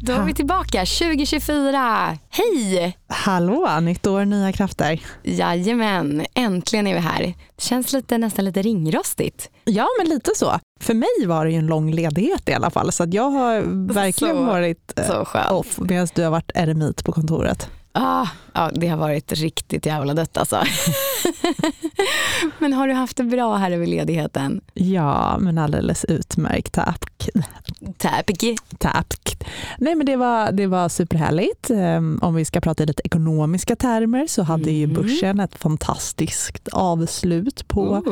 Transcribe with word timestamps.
Då 0.00 0.12
är 0.12 0.24
vi 0.24 0.34
tillbaka 0.34 0.78
2024. 0.86 2.18
Hej! 2.30 2.96
Hallå, 3.08 3.80
nytt 3.80 4.06
år, 4.06 4.24
nya 4.24 4.52
krafter. 4.52 5.00
Jajamän, 5.22 6.26
äntligen 6.34 6.86
är 6.86 6.94
vi 6.94 7.00
här. 7.00 7.22
Det 7.56 7.62
känns 7.62 7.92
lite, 7.92 8.18
nästan 8.18 8.44
lite 8.44 8.62
ringrostigt. 8.62 9.50
Ja, 9.64 9.86
men 9.98 10.08
lite 10.08 10.30
så. 10.36 10.58
För 10.80 10.94
mig 10.94 11.26
var 11.26 11.44
det 11.44 11.50
ju 11.50 11.58
en 11.58 11.66
lång 11.66 11.90
ledighet 11.92 12.48
i 12.48 12.52
alla 12.52 12.70
fall, 12.70 12.92
så 12.92 13.06
jag 13.10 13.30
har 13.30 13.60
verkligen 13.92 14.36
Så- 14.36 14.44
varit 14.44 14.98
eh, 15.34 15.52
off 15.52 15.78
medan 15.78 16.08
du 16.14 16.22
har 16.22 16.30
varit 16.30 16.50
eremit 16.54 17.04
på 17.04 17.12
kontoret. 17.12 17.70
Ah, 17.94 18.26
ja, 18.54 18.70
det 18.74 18.88
har 18.88 18.96
varit 18.96 19.32
riktigt 19.32 19.86
jävla 19.86 20.14
dött 20.14 20.36
alltså. 20.36 20.56
Men 22.58 22.72
har 22.72 22.88
du 22.88 22.94
haft 22.94 23.16
det 23.16 23.24
bra 23.24 23.56
här 23.56 23.70
över 23.70 23.86
ledigheten? 23.86 24.60
Ja, 24.74 25.36
men 25.40 25.58
alldeles 25.58 26.04
utmärkt. 26.04 26.72
Tack. 26.72 27.28
Tack. 27.98 28.30
Tack. 28.78 29.44
Nej, 29.78 29.94
men 29.94 30.06
det 30.06 30.16
var, 30.16 30.52
det 30.52 30.66
var 30.66 30.88
superhärligt. 30.88 31.70
Ehm, 31.70 32.18
Om 32.22 32.34
vi 32.34 32.44
ska 32.44 32.60
prata 32.60 32.82
i 32.82 32.86
lite 32.86 33.02
ekonomiska 33.04 33.76
termer 33.76 34.26
så 34.26 34.42
hade 34.42 34.70
ju 34.70 34.86
Mhm. 34.86 34.94
börsen 34.94 35.40
ett 35.40 35.54
fantastiskt 35.58 36.68
avslut 36.72 37.68
på 37.68 38.02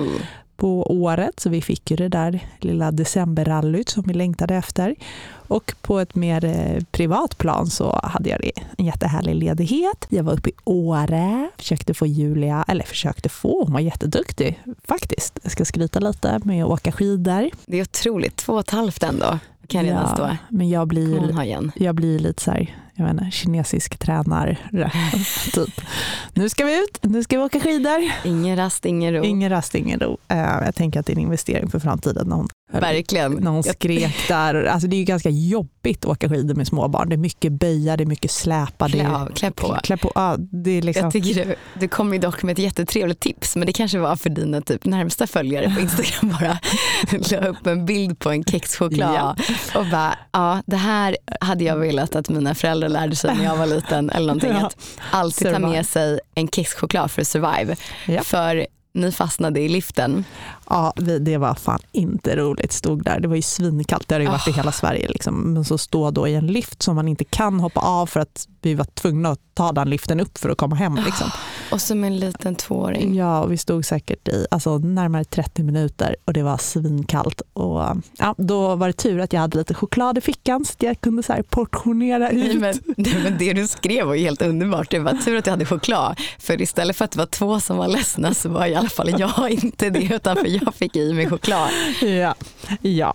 på 0.60 0.92
året, 0.92 1.40
så 1.40 1.48
vi 1.48 1.62
fick 1.62 1.90
ju 1.90 1.96
det 1.96 2.08
där 2.08 2.40
lilla 2.58 2.90
decemberrallyt 2.90 3.88
som 3.88 4.02
vi 4.06 4.14
längtade 4.14 4.54
efter. 4.54 4.94
Och 5.32 5.74
på 5.82 5.98
ett 5.98 6.14
mer 6.14 6.44
eh, 6.44 6.82
privat 6.90 7.38
plan 7.38 7.66
så 7.66 8.00
hade 8.02 8.30
jag 8.30 8.50
en 8.78 8.86
jättehärlig 8.86 9.34
ledighet. 9.34 10.06
Jag 10.08 10.24
var 10.24 10.32
uppe 10.32 10.50
i 10.50 10.52
Åre, 10.64 11.50
försökte 11.56 11.94
få 11.94 12.06
Julia, 12.06 12.64
eller 12.68 12.84
försökte 12.84 13.28
få, 13.28 13.64
hon 13.64 13.72
var 13.72 13.80
jätteduktig 13.80 14.60
faktiskt. 14.84 15.38
Jag 15.42 15.52
ska 15.52 15.64
skryta 15.64 16.00
lite 16.00 16.40
med 16.44 16.64
att 16.64 16.70
åka 16.70 16.92
skidor. 16.92 17.50
Det 17.66 17.78
är 17.78 17.82
otroligt, 17.82 18.36
två 18.36 18.52
och 18.52 18.60
ett 18.60 18.70
halvt 18.70 19.02
ändå 19.02 19.38
kan 19.70 19.84
redan 19.84 20.08
stå. 20.08 20.36
men 20.48 20.68
jag 20.68 20.88
blir, 20.88 21.32
jag 21.74 21.94
blir 21.94 22.18
lite 22.18 22.42
så 22.42 22.50
här, 22.50 22.76
jag 22.94 23.04
inte, 23.04 23.30
kinesisk 23.30 23.98
tränare, 23.98 24.56
typ. 25.54 25.80
Nu 26.34 26.48
ska 26.48 26.64
vi 26.64 26.78
ut, 26.84 26.98
nu 27.02 27.22
ska 27.22 27.38
vi 27.38 27.44
åka 27.44 27.60
skidor. 27.60 28.10
Ingen 28.24 28.56
rast, 28.56 28.86
ingen 28.86 29.14
ro. 29.14 29.24
Ingen 29.24 29.50
rast, 29.50 29.74
ingen 29.74 30.00
ro. 30.00 30.18
Eh, 30.28 30.38
Jag 30.38 30.74
tänker 30.74 31.00
att 31.00 31.06
det 31.06 31.12
är 31.12 31.16
en 31.16 31.22
investering 31.22 31.68
för 31.70 31.78
framtiden 31.78 32.28
när 32.28 32.36
hon 32.36 32.48
Verkligen. 32.72 33.32
när 33.32 33.50
hon 33.50 33.62
Jag- 33.66 33.74
skrek 33.74 34.28
där. 34.28 34.64
Alltså 34.64 34.88
det 34.88 34.96
är 34.96 34.98
ju 34.98 35.04
ganska 35.04 35.30
jobbigt 35.30 36.04
att 36.04 36.10
åka 36.10 36.28
skidor 36.28 36.54
med 36.54 36.66
småbarn. 36.66 37.08
Det 37.08 37.14
är 37.14 37.18
mycket 37.18 37.52
böja, 37.52 37.96
det 37.96 38.04
är 38.04 38.06
mycket 38.06 38.30
släpa. 38.30 38.88
Klä, 38.88 39.02
är, 39.02 39.08
av, 39.08 39.26
klä 39.34 39.50
på. 39.50 39.76
Klä 39.82 39.96
på. 39.96 40.12
Ja, 40.14 40.36
det 40.38 40.70
är 40.70 40.82
liksom, 40.82 41.04
Jag 41.04 41.12
tycker 41.12 41.44
du, 41.44 41.54
du 41.80 41.88
kom 41.88 42.12
ju 42.12 42.18
dock 42.18 42.42
med 42.42 42.52
ett 42.52 42.58
jättetrevligt 42.58 43.20
tips 43.20 43.56
men 43.56 43.66
det 43.66 43.72
kanske 43.72 43.98
var 43.98 44.16
för 44.16 44.30
dina 44.30 44.60
typ 44.60 44.84
närmsta 44.84 45.26
följare 45.26 45.74
på 45.74 45.80
Instagram 45.80 46.36
bara. 46.40 46.58
La 47.30 47.48
upp 47.48 47.66
en 47.66 47.86
bild 47.86 48.18
på 48.18 48.30
en 48.30 48.44
kexchoklad 48.44 49.14
Ja. 49.14 49.36
och 49.80 49.86
bara 49.86 50.18
ja 50.32 50.62
det 50.66 50.76
här 50.76 51.16
hade 51.40 51.64
jag 51.64 51.76
velat 51.76 52.16
att 52.16 52.28
mina 52.28 52.54
föräldrar 52.54 52.88
lärde 52.88 53.16
sig 53.16 53.34
när 53.36 53.44
jag 53.44 53.56
var 53.56 53.66
liten 53.66 54.10
eller 54.10 54.26
någonting. 54.26 54.50
Ja. 54.60 54.66
Att 54.66 54.76
alltid 55.10 55.46
ta 55.48 55.54
Survive. 55.54 55.70
med 55.72 55.86
sig 55.86 56.20
en 56.34 56.48
kexchoklad 56.48 57.10
för 57.10 57.20
att 57.22 57.28
survive. 57.28 57.76
Ja. 58.06 58.22
För 58.22 58.66
ni 58.92 59.12
fastnade 59.12 59.60
i 59.60 59.68
liften. 59.68 60.24
ja, 60.68 60.92
vi- 60.96 61.18
det 61.18 61.36
var 61.36 61.54
fan 61.54 61.78
inte 61.92 62.36
roligt. 62.36 62.72
Stod 62.72 63.04
där. 63.04 63.20
Det 63.20 63.28
var 63.28 63.36
ju 63.36 63.42
svinkallt, 63.42 64.08
det 64.08 64.14
har 64.14 64.20
det 64.20 64.24
ju 64.24 64.30
varit 64.30 64.48
i 64.48 64.52
hela 64.52 64.72
Sverige. 64.72 65.08
Liksom. 65.08 65.34
Men 65.54 65.64
så 65.64 65.78
stå 65.78 66.10
då 66.10 66.28
i 66.28 66.34
en 66.34 66.46
lift 66.46 66.82
som 66.82 66.96
man 66.96 67.08
inte 67.08 67.24
kan 67.24 67.60
hoppa 67.60 67.80
av 67.80 68.06
för 68.06 68.20
att 68.20 68.46
vi 68.62 68.74
var 68.74 68.84
tvungna 68.84 69.28
att 69.28 69.40
ta 69.54 69.72
den 69.72 69.90
liften 69.90 70.20
upp 70.20 70.38
för 70.38 70.48
att 70.48 70.58
komma 70.58 70.76
hem. 70.76 70.94
Liksom. 71.04 71.30
Och 71.72 71.80
som 71.80 72.04
en 72.04 72.16
liten 72.18 72.54
tvååring. 72.54 73.14
Ja, 73.14 73.46
vi 73.46 73.56
stod 73.58 73.84
säkert 73.84 74.28
i 74.28 74.46
alltså, 74.50 74.78
närmare 74.78 75.24
30 75.24 75.62
minuter 75.62 76.16
och 76.24 76.32
det 76.32 76.42
var 76.42 76.56
svinkallt. 76.58 77.42
Och, 77.52 77.80
ja, 78.18 78.34
då 78.38 78.76
var 78.76 78.86
det 78.86 78.92
tur 78.92 79.20
att 79.20 79.32
jag 79.32 79.40
hade 79.40 79.58
lite 79.58 79.74
choklad 79.74 80.18
i 80.18 80.20
fickan 80.20 80.64
så 80.64 80.72
att 80.72 80.82
jag 80.82 81.00
kunde 81.00 81.22
så 81.22 81.36
portionera 81.50 82.18
Nej, 82.32 82.48
ut. 82.54 82.60
men, 82.60 82.74
nej, 82.96 83.16
men 83.22 83.38
det 83.38 83.52
du 83.52 83.66
skrev 83.68 84.06
var 84.06 84.16
helt 84.16 84.42
underbart. 84.42 84.90
Det 84.90 84.98
var 84.98 85.12
tur 85.12 85.36
att 85.36 85.46
jag 85.46 85.52
hade 85.52 85.64
choklad. 85.66 86.18
För 86.38 86.60
istället 86.62 86.96
för 86.96 87.04
att 87.04 87.10
det 87.10 87.18
var 87.18 87.26
två 87.26 87.60
som 87.60 87.76
var 87.76 87.88
ledsna 87.88 88.34
så 88.34 88.48
var 88.48 88.66
i 88.66 88.74
alla 88.80 88.88
fall 88.88 89.20
jag 89.20 89.50
inte 89.64 89.90
det. 89.90 90.14
Utan 90.14 90.36
för 90.36 90.46
jag 90.64 90.74
fick 90.74 90.96
i 90.96 91.12
mig 91.12 91.28
choklad. 91.30 91.70
Ja, 92.02 92.34
ja. 92.82 93.14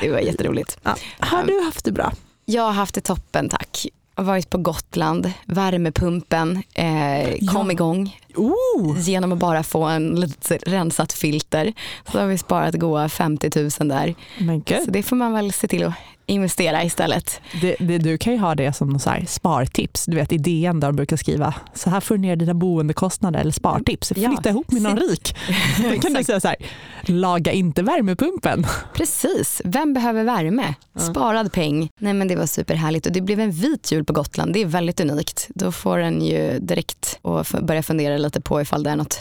Det 0.00 0.10
var 0.10 0.18
jätteroligt. 0.18 0.78
ja. 0.82 0.94
Har 1.18 1.44
du 1.44 1.60
haft 1.64 1.84
det 1.84 1.92
bra? 1.92 2.12
Jag 2.44 2.62
har 2.62 2.72
haft 2.72 2.94
det 2.94 3.00
toppen 3.00 3.48
tack. 3.48 3.86
Jag 4.16 4.22
har 4.24 4.26
varit 4.26 4.50
på 4.50 4.58
Gotland, 4.58 5.32
värmepumpen 5.46 6.62
eh, 6.74 7.28
kom 7.52 7.66
Ja. 7.66 7.72
igång 7.72 8.18
Oh. 8.36 8.98
genom 9.00 9.32
att 9.32 9.38
bara 9.38 9.62
få 9.62 9.82
en 9.82 10.20
lite 10.20 10.56
rensat 10.56 11.12
filter. 11.12 11.72
Så 12.12 12.18
har 12.18 12.26
vi 12.26 12.38
sparat 12.38 12.74
goa 12.74 13.08
50 13.08 13.50
000 13.80 13.88
där. 13.88 14.14
Så 14.84 14.90
det 14.90 15.02
får 15.02 15.16
man 15.16 15.32
väl 15.32 15.52
se 15.52 15.68
till 15.68 15.84
att 15.84 15.94
investera 16.26 16.84
istället. 16.84 17.40
Det, 17.60 17.76
det, 17.78 17.98
du 17.98 18.18
kan 18.18 18.32
ju 18.32 18.38
ha 18.38 18.54
det 18.54 18.72
som 18.72 18.98
så 18.98 19.10
spartips. 19.26 20.04
Du 20.06 20.16
vet 20.16 20.32
i 20.32 20.38
DN 20.38 20.80
där 20.80 20.88
de 20.88 20.96
brukar 20.96 21.16
skriva 21.16 21.54
så 21.74 21.90
här 21.90 22.00
får 22.00 22.14
du 22.14 22.20
ner 22.20 22.36
dina 22.36 22.54
boendekostnader 22.54 23.40
eller 23.40 23.52
spartips. 23.52 24.12
Ja. 24.16 24.28
Flytta 24.28 24.48
ihop 24.48 24.72
med 24.72 24.82
någon 24.82 24.96
rik. 24.96 25.36
Då 25.82 26.00
kan 26.00 26.12
du 26.12 26.24
säga 26.24 26.40
så 26.40 26.48
här, 26.48 26.56
laga 27.02 27.52
inte 27.52 27.82
värmepumpen. 27.82 28.66
Precis, 28.94 29.62
vem 29.64 29.94
behöver 29.94 30.24
värme? 30.24 30.74
Sparad 30.96 31.52
peng. 31.52 31.90
Nej 31.98 32.14
men 32.14 32.28
det 32.28 32.36
var 32.36 32.46
superhärligt 32.46 33.06
och 33.06 33.12
det 33.12 33.20
blev 33.20 33.40
en 33.40 33.50
vit 33.50 33.92
jul 33.92 34.04
på 34.04 34.12
Gotland. 34.12 34.52
Det 34.52 34.62
är 34.62 34.66
väldigt 34.66 35.00
unikt. 35.00 35.48
Då 35.54 35.72
får 35.72 35.98
en 35.98 36.22
ju 36.22 36.58
direkt 36.58 37.18
och 37.22 37.46
börja 37.62 37.82
fundera 37.82 38.18
lite 38.24 38.40
på 38.40 38.60
ifall 38.60 38.82
det 38.82 38.90
är 38.90 38.96
något, 38.96 39.20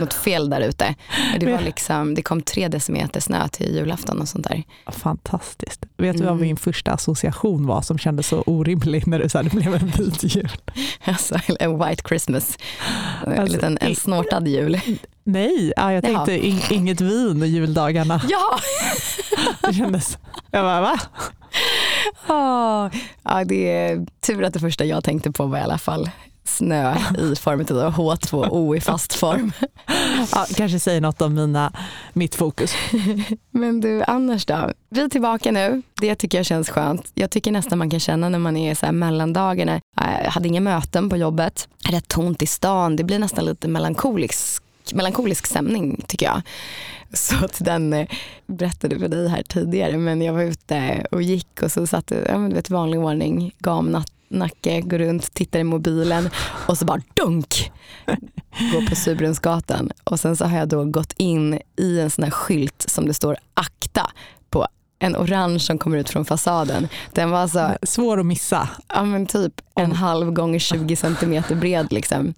något 0.00 0.14
fel 0.14 0.50
där 0.50 0.60
ute. 0.60 0.94
Det, 1.40 1.52
var 1.52 1.60
liksom, 1.60 2.14
det 2.14 2.22
kom 2.22 2.42
tre 2.42 2.68
decimeter 2.68 3.20
snö 3.20 3.48
till 3.48 3.74
julafton 3.74 4.20
och 4.20 4.28
sånt 4.28 4.48
där. 4.48 4.62
Fantastiskt. 4.86 5.84
Vet 5.96 6.16
du 6.18 6.22
vad 6.24 6.32
Mm. 6.32 6.40
min 6.46 6.56
första 6.56 6.90
association 6.92 7.66
var 7.66 7.82
som 7.82 7.98
kändes 7.98 8.26
så 8.26 8.42
orimlig 8.46 9.06
när 9.06 9.18
du 9.18 9.28
sa 9.28 9.42
det 9.42 9.50
blev 9.50 9.74
en 9.74 9.86
vit 9.86 10.36
jul? 10.36 10.50
Alltså, 11.04 11.34
en 11.58 11.78
white 11.78 12.02
Christmas. 12.08 12.58
En, 13.26 13.38
Alltså, 13.40 13.66
en 13.66 13.78
i- 13.90 13.94
snortad 13.94 14.48
jul. 14.48 14.80
Nej, 15.24 15.72
ja, 15.76 15.92
jag 15.92 16.04
tänkte 16.04 16.46
in, 16.46 16.60
inget 16.70 17.00
vin 17.00 17.42
i 17.42 17.46
juldagarna. 17.46 18.20
Ja! 18.28 18.58
Det 19.68 19.74
kändes, 19.74 20.18
jag 20.50 20.64
bara 20.64 20.80
va? 20.80 20.98
Ah, 22.26 22.90
ja, 23.22 23.44
det 23.44 23.70
är 23.76 24.06
tur 24.26 24.44
att 24.44 24.52
det 24.54 24.60
första 24.60 24.84
jag 24.84 25.04
tänkte 25.04 25.32
på 25.32 25.46
var 25.46 25.58
i 25.58 25.60
alla 25.60 25.78
fall 25.78 26.10
snö 26.44 26.96
i 27.18 27.36
form 27.36 27.60
av 27.60 27.94
H2O 27.94 28.76
i 28.76 28.80
fast 28.80 29.12
form. 29.12 29.52
Ja, 30.32 30.46
kanske 30.56 30.78
säger 30.78 31.00
något 31.00 31.22
om 31.22 31.34
mina, 31.34 31.72
mitt 32.12 32.34
fokus. 32.34 32.74
Men 33.50 33.80
du, 33.80 34.02
annars 34.02 34.46
då? 34.46 34.72
Vi 34.88 35.00
är 35.00 35.08
tillbaka 35.08 35.52
nu. 35.52 35.82
Det 36.00 36.14
tycker 36.14 36.38
jag 36.38 36.46
känns 36.46 36.70
skönt. 36.70 37.10
Jag 37.14 37.30
tycker 37.30 37.52
nästan 37.52 37.78
man 37.78 37.90
kan 37.90 38.00
känna 38.00 38.28
när 38.28 38.38
man 38.38 38.56
är 38.56 38.74
så 38.74 38.86
här 38.86 38.92
mellandagarna. 38.92 39.80
Jag 39.96 40.30
hade 40.30 40.48
inga 40.48 40.60
möten 40.60 41.10
på 41.10 41.16
jobbet. 41.16 41.68
Rätt 41.88 42.08
tomt 42.08 42.42
i 42.42 42.46
stan. 42.46 42.96
Det 42.96 43.04
blir 43.04 43.18
nästan 43.18 43.44
lite 43.44 43.68
melankolisk, 43.68 44.62
melankolisk 44.92 45.46
stämning 45.46 46.04
tycker 46.08 46.26
jag. 46.26 46.42
Så 47.12 47.44
att 47.44 47.56
den 47.64 47.92
eh, 47.92 48.08
berättade 48.46 48.98
för 48.98 49.08
dig 49.08 49.28
här 49.28 49.42
tidigare. 49.42 49.96
Men 49.96 50.22
jag 50.22 50.32
var 50.32 50.42
ute 50.42 51.06
och 51.10 51.22
gick 51.22 51.62
och 51.62 51.72
så 51.72 51.86
satt 51.86 52.12
vet, 52.52 52.70
vanlig 52.70 53.00
ordning, 53.00 53.54
gamnatt 53.58 54.12
nacke, 54.32 54.80
går 54.80 54.98
runt, 54.98 55.34
tittar 55.34 55.58
i 55.60 55.64
mobilen 55.64 56.30
och 56.66 56.78
så 56.78 56.84
bara 56.84 57.00
dunk 57.14 57.72
går 58.72 58.86
på 58.88 58.96
Surbrunnsgatan 58.96 59.90
och 60.04 60.20
sen 60.20 60.36
så 60.36 60.44
har 60.44 60.58
jag 60.58 60.68
då 60.68 60.84
gått 60.84 61.12
in 61.16 61.58
i 61.76 62.00
en 62.00 62.10
sån 62.10 62.24
här 62.24 62.30
skylt 62.30 62.84
som 62.88 63.06
det 63.06 63.14
står 63.14 63.36
akta 63.54 64.10
på 64.50 64.66
en 64.98 65.16
orange 65.16 65.58
som 65.60 65.78
kommer 65.78 65.98
ut 65.98 66.10
från 66.10 66.24
fasaden. 66.24 66.88
Den 67.12 67.30
var 67.30 67.38
alltså 67.38 67.70
Svår 67.82 68.20
att 68.20 68.26
missa. 68.26 68.68
ja, 68.88 69.04
men 69.04 69.26
typ 69.26 69.60
en 69.74 69.84
Om- 69.84 69.92
halv 69.92 70.30
gånger 70.32 70.58
20 70.58 70.96
centimeter 70.96 71.54
bred. 71.54 71.92
Liksom. 71.92 72.34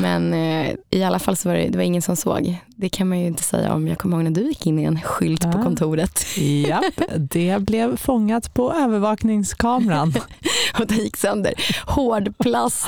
Men 0.00 0.34
eh, 0.34 0.74
i 0.90 1.04
alla 1.04 1.18
fall 1.18 1.36
så 1.36 1.48
var 1.48 1.56
det, 1.56 1.68
det 1.68 1.76
var 1.78 1.84
ingen 1.84 2.02
som 2.02 2.16
såg. 2.16 2.56
Det 2.76 2.88
kan 2.88 3.08
man 3.08 3.20
ju 3.20 3.26
inte 3.26 3.42
säga 3.42 3.72
om 3.74 3.88
jag 3.88 3.98
kommer 3.98 4.16
ihåg 4.16 4.24
när 4.24 4.30
du 4.30 4.42
gick 4.48 4.66
in 4.66 4.78
i 4.78 4.84
en 4.84 5.00
skylt 5.02 5.42
på 5.42 5.58
Ah. 5.58 5.62
kontoret 5.62 6.36
Japp, 6.38 6.84
det 7.16 7.58
blev 7.62 7.96
fångat 7.96 8.54
på 8.54 8.72
övervakningskameran. 8.72 10.14
och 10.78 10.86
den 10.86 10.98
gick 10.98 11.16
sönder. 11.16 11.54
Hårdplast. 11.86 12.86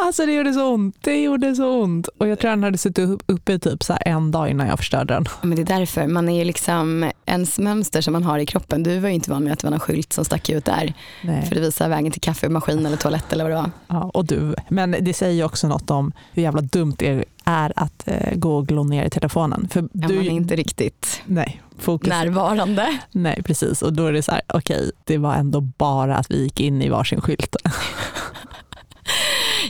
Alltså 0.00 0.26
det 0.26 0.32
gjorde 0.32 0.52
så 0.52 0.74
ont, 0.74 0.96
det 1.00 1.22
gjorde 1.22 1.54
så 1.54 1.82
ont. 1.82 2.08
Och 2.08 2.28
jag 2.28 2.38
tror 2.38 2.50
den 2.50 2.62
hade 2.62 2.78
suttit 2.78 3.08
upp- 3.08 3.22
uppe 3.26 3.52
i 3.52 3.58
typ 3.58 3.82
så 3.84 3.96
en 4.00 4.30
dag 4.30 4.48
innan 4.50 4.66
jag 4.66 4.78
förstörde 4.78 5.14
den. 5.14 5.26
Men 5.42 5.56
det 5.56 5.62
är 5.62 5.78
därför, 5.78 6.06
man 6.06 6.28
är 6.28 6.38
ju 6.38 6.44
liksom 6.44 7.10
ens 7.26 7.58
mönster 7.58 8.00
som 8.00 8.12
man 8.12 8.22
har 8.24 8.38
i 8.38 8.46
kroppen. 8.46 8.82
Du 8.82 8.98
var 8.98 9.08
ju 9.08 9.14
inte 9.14 9.30
van 9.30 9.44
med 9.44 9.52
att 9.52 9.58
det 9.58 9.66
var 9.66 9.70
någon 9.70 9.80
skylt 9.80 10.12
som 10.12 10.24
stack 10.24 10.50
ut 10.50 10.64
där. 10.64 10.94
Nej. 11.22 11.46
För 11.46 11.54
det 11.54 11.60
visar 11.60 11.88
vägen 11.88 12.12
till 12.12 12.20
kaffemaskin 12.20 12.86
eller 12.86 12.96
toalett 12.96 13.32
eller 13.32 13.44
vad 13.44 13.50
det 13.50 13.56
var. 13.56 13.70
Ja, 13.86 14.10
och 14.14 14.24
du. 14.26 14.54
Men 14.68 14.96
det 15.00 15.14
säger 15.14 15.32
ju 15.34 15.44
också 15.44 15.68
något 15.68 15.90
om 15.90 16.12
hur 16.32 16.42
jävla 16.42 16.60
dumt 16.60 16.94
det 16.98 17.24
är 17.44 17.72
att 17.76 18.02
eh, 18.08 18.34
gå 18.34 18.56
och 18.56 18.66
glo 18.66 18.84
ner 18.84 19.04
i 19.04 19.10
telefonen. 19.10 19.68
För 19.70 19.80
Ja, 19.92 20.08
du, 20.08 20.14
man 20.14 20.24
är 20.26 20.30
inte 20.30 20.56
riktigt 20.56 21.22
Nej, 21.26 21.62
fokus. 21.78 22.08
närvarande. 22.08 22.98
Nej, 23.12 23.42
precis. 23.42 23.82
Och 23.82 23.92
då 23.92 24.06
är 24.06 24.12
det 24.12 24.22
så 24.22 24.32
här, 24.32 24.40
okej, 24.48 24.90
det 25.04 25.18
var 25.18 25.34
ändå 25.34 25.60
bara 25.60 26.16
att 26.16 26.30
vi 26.30 26.42
gick 26.42 26.60
in 26.60 26.82
i 26.82 26.88
varsin 26.88 27.20
skylt. 27.20 27.56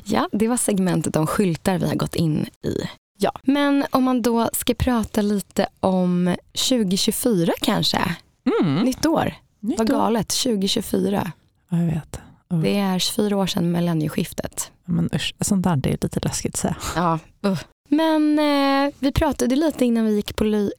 Ja, 0.04 0.28
det 0.32 0.48
var 0.48 0.56
segmentet 0.56 1.16
om 1.16 1.26
skyltar 1.26 1.78
vi 1.78 1.86
har 1.86 1.94
gått 1.94 2.14
in 2.14 2.46
i. 2.62 2.88
Ja, 3.18 3.32
men 3.42 3.86
om 3.90 4.04
man 4.04 4.22
då 4.22 4.50
ska 4.52 4.74
prata 4.74 5.22
lite 5.22 5.66
om 5.80 6.36
2024 6.68 7.52
kanske. 7.60 8.16
Mm. 8.60 8.84
Nytt 8.84 9.06
år. 9.06 9.34
Nytt 9.60 9.78
Vad 9.78 9.88
galet, 9.88 10.28
2024. 10.28 11.32
Ja, 11.68 11.78
jag 11.78 11.86
vet. 11.86 12.20
Uh. 12.52 12.60
Det 12.60 12.78
är 12.78 12.98
24 12.98 13.36
år 13.36 13.46
sedan 13.46 13.72
millennieskiftet. 13.72 14.70
Men 14.84 15.10
usch, 15.14 15.34
sånt 15.40 15.64
där 15.64 15.76
det 15.76 15.88
är 15.88 15.98
lite 16.02 16.20
läskigt 16.20 16.54
att 16.54 16.60
säga. 16.60 16.76
Ja, 16.96 17.18
uh. 17.46 17.58
Men 17.88 18.38
eh, 18.38 18.92
vi 18.98 19.12
pratade 19.12 19.56
lite 19.56 19.84
innan 19.84 20.04
vi 20.04 20.14
gick 20.14 20.36
på 20.36 20.70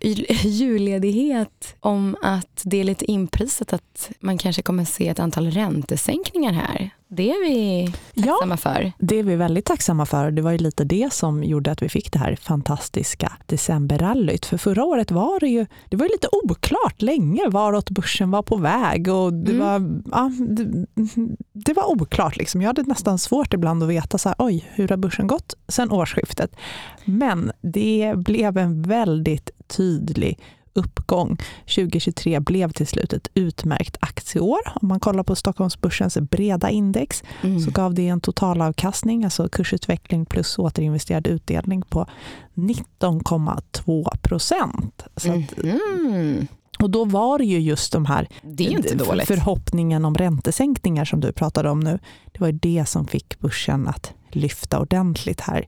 julledighet 0.43 1.75
om 1.79 2.17
att 2.21 2.61
det 2.63 2.77
är 2.77 2.83
lite 2.83 3.05
inprisat 3.05 3.73
att 3.73 4.11
man 4.19 4.37
kanske 4.37 4.61
kommer 4.61 4.85
se 4.85 5.07
ett 5.07 5.19
antal 5.19 5.51
räntesänkningar 5.51 6.51
här. 6.51 6.89
Det 7.09 7.31
är 7.31 7.45
vi 7.49 7.91
tacksamma 8.15 8.53
ja, 8.53 8.57
för. 8.57 8.91
Det 8.99 9.19
är 9.19 9.23
vi 9.23 9.35
väldigt 9.35 9.65
tacksamma 9.65 10.05
för. 10.05 10.31
Det 10.31 10.41
var 10.41 10.51
ju 10.51 10.57
lite 10.57 10.83
det 10.83 11.13
som 11.13 11.43
gjorde 11.43 11.71
att 11.71 11.81
vi 11.81 11.89
fick 11.89 12.11
det 12.11 12.19
här 12.19 12.35
fantastiska 12.35 13.31
decemberrallyt. 13.45 14.45
För 14.45 14.57
förra 14.57 14.85
året 14.85 15.11
var 15.11 15.39
det 15.39 15.47
ju, 15.47 15.65
det 15.89 15.97
var 15.97 16.05
ju 16.05 16.11
lite 16.11 16.27
oklart 16.31 17.01
länge 17.01 17.49
varåt 17.49 17.89
börsen 17.89 18.31
var 18.31 18.43
på 18.43 18.55
väg. 18.55 19.07
Och 19.07 19.33
det, 19.33 19.51
mm. 19.51 19.65
var, 19.65 20.01
ja, 20.11 20.31
det, 20.39 20.85
det, 21.53 21.73
var 21.73 21.91
oklart. 21.91 22.37
Liksom. 22.37 22.61
Jag 22.61 22.69
hade 22.69 22.83
nästan 22.83 23.19
svårt 23.19 23.53
ibland 23.53 23.83
att 23.83 23.89
veta 23.89 24.17
så 24.17 24.29
här, 24.29 24.35
oj, 24.39 24.71
hur 24.73 24.87
har 24.87 24.97
börsen 24.97 25.27
gått 25.27 25.53
sen 25.67 25.91
årsskiftet. 25.91 26.55
Men 27.05 27.51
det 27.61 28.13
blev 28.17 28.57
en 28.57 28.81
väldigt 28.81 29.51
tydlig 29.67 30.39
uppgång. 30.77 31.37
2023 31.75 32.39
blev 32.39 32.71
till 32.71 32.87
slut 32.87 33.13
ett 33.13 33.27
utmärkt 33.33 33.97
aktieår. 33.99 34.59
Om 34.81 34.87
man 34.87 34.99
kollar 34.99 35.23
på 35.23 35.35
Stockholmsbörsens 35.35 36.17
breda 36.17 36.69
index 36.69 37.23
mm. 37.41 37.59
så 37.59 37.71
gav 37.71 37.93
det 37.93 38.07
en 38.07 38.21
totalavkastning, 38.21 39.23
alltså 39.23 39.49
kursutveckling 39.49 40.25
plus 40.25 40.59
återinvesterad 40.59 41.27
utdelning 41.27 41.81
på 41.81 42.07
19,2 42.55 44.17
procent. 44.17 45.03
Mm. 45.63 46.47
Och 46.79 46.89
då 46.89 47.05
var 47.05 47.37
det 47.37 47.45
ju 47.45 47.59
just 47.59 47.93
de 47.93 48.05
här 48.05 48.27
förhoppningen 49.25 50.05
om 50.05 50.15
räntesänkningar 50.15 51.05
som 51.05 51.19
du 51.19 51.31
pratade 51.31 51.69
om 51.69 51.79
nu. 51.79 51.99
Det 52.31 52.39
var 52.39 52.51
det 52.51 52.85
som 52.85 53.07
fick 53.07 53.39
börsen 53.39 53.87
att 53.87 54.13
lyfta 54.31 54.79
ordentligt 54.79 55.41
här 55.41 55.67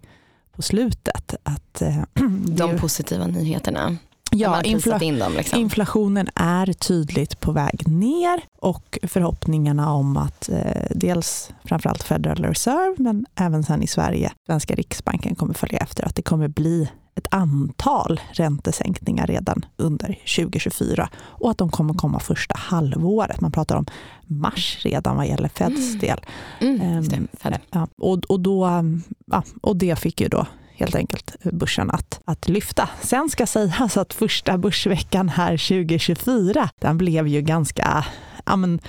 på 0.56 0.62
slutet. 0.62 1.36
Att, 1.44 1.82
eh, 1.82 2.04
de 2.48 2.78
positiva 2.78 3.28
nyheterna. 3.28 3.98
Ja, 4.31 4.62
infla 4.62 4.98
dem, 4.98 5.34
liksom. 5.38 5.60
inflationen 5.60 6.30
är 6.36 6.74
tydligt 6.74 7.40
på 7.40 7.52
väg 7.52 7.88
ner 7.88 8.42
och 8.60 9.00
förhoppningarna 9.04 9.94
om 9.94 10.18
att 10.18 10.50
eh, 10.50 10.84
dels 10.92 11.52
framförallt 11.64 12.04
Federal 12.04 12.38
Reserve 12.38 12.96
men 12.98 13.26
även 13.36 13.64
sen 13.64 13.84
i 13.84 13.88
Sverige, 13.88 14.31
svenska 14.46 14.76
riksbanken 14.76 15.36
kommer 15.36 15.54
följa 15.54 15.80
efter 15.80 16.06
att 16.06 16.16
det 16.16 16.22
kommer 16.22 16.48
bli 16.48 16.90
ett 17.16 17.28
antal 17.31 18.20
räntesänkningar 18.31 19.28
redan 19.28 19.66
under 19.78 20.20
2024 20.36 21.10
och 21.16 21.52
att 21.52 21.58
de 21.58 21.70
kommer 21.70 21.94
komma 21.94 22.20
första 22.20 22.56
halvåret. 22.58 23.42
Man 23.42 23.52
pratar 23.52 23.75
om 23.75 23.86
mars 24.28 24.80
redan 24.82 25.18
vad 25.18 25.28
gäller 25.28 25.50
Feds 25.50 25.90
mm. 25.90 26.00
del. 26.00 26.20
Mm. 26.62 26.82
Mm, 26.82 27.28
um, 27.44 27.54
ja, 27.72 27.88
och, 27.98 28.18
och, 28.18 28.40
då, 28.40 28.84
ja, 29.25 29.44
och 29.62 29.75
det 29.75 30.00
fick 30.00 30.22
ju 30.22 30.28
då 30.28 30.46
helt 30.80 30.96
enkelt 30.96 31.36
börsen 31.44 31.92
att, 31.92 32.20
att 32.26 32.48
lyfta. 32.48 32.90
Sen 33.02 33.30
ska 33.30 33.46
sägas 33.48 33.98
att 33.98 34.14
första 34.14 34.58
börsveckan 34.58 35.30
här 35.30 35.52
2024, 35.52 36.70
den 36.80 36.98
blev 36.98 37.28
ju 37.28 37.42
ganska 37.42 38.06
ja, 38.46 38.56
men, 38.56 38.80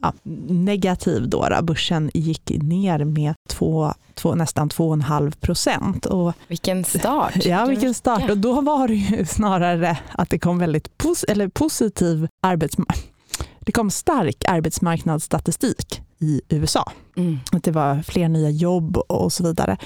ja, 0.00 0.12
negativ 0.48 1.28
då, 1.28 1.48
då. 1.48 1.62
Börsen 1.62 2.10
gick 2.14 2.50
ner 2.50 3.04
med 3.04 3.34
två, 3.48 3.94
två, 4.14 4.34
nästan 4.34 4.68
2,5 4.68 5.40
procent. 5.40 6.06
Vilken 6.48 6.84
start! 6.84 7.44
Ja, 7.44 7.64
vilken 7.64 7.94
start. 7.94 8.30
Och 8.30 8.38
då 8.38 8.60
var 8.60 8.88
det 8.88 8.94
ju 8.94 9.24
snarare 9.24 9.98
att 10.12 10.30
det 10.30 10.38
kom 10.38 10.58
väldigt 10.58 10.98
pos 10.98 11.24
eller 11.24 11.48
positiv 11.48 12.28
arbetsmarknad. 12.42 13.10
Det 13.70 13.74
kom 13.74 13.90
stark 13.90 14.44
arbetsmarknadsstatistik 14.48 16.02
i 16.18 16.40
USA. 16.48 16.92
Mm. 17.16 17.38
Att 17.52 17.64
det 17.64 17.70
var 17.70 18.02
fler 18.02 18.28
nya 18.28 18.50
jobb 18.50 18.96
och 18.96 19.32
så 19.32 19.44
vidare. 19.44 19.76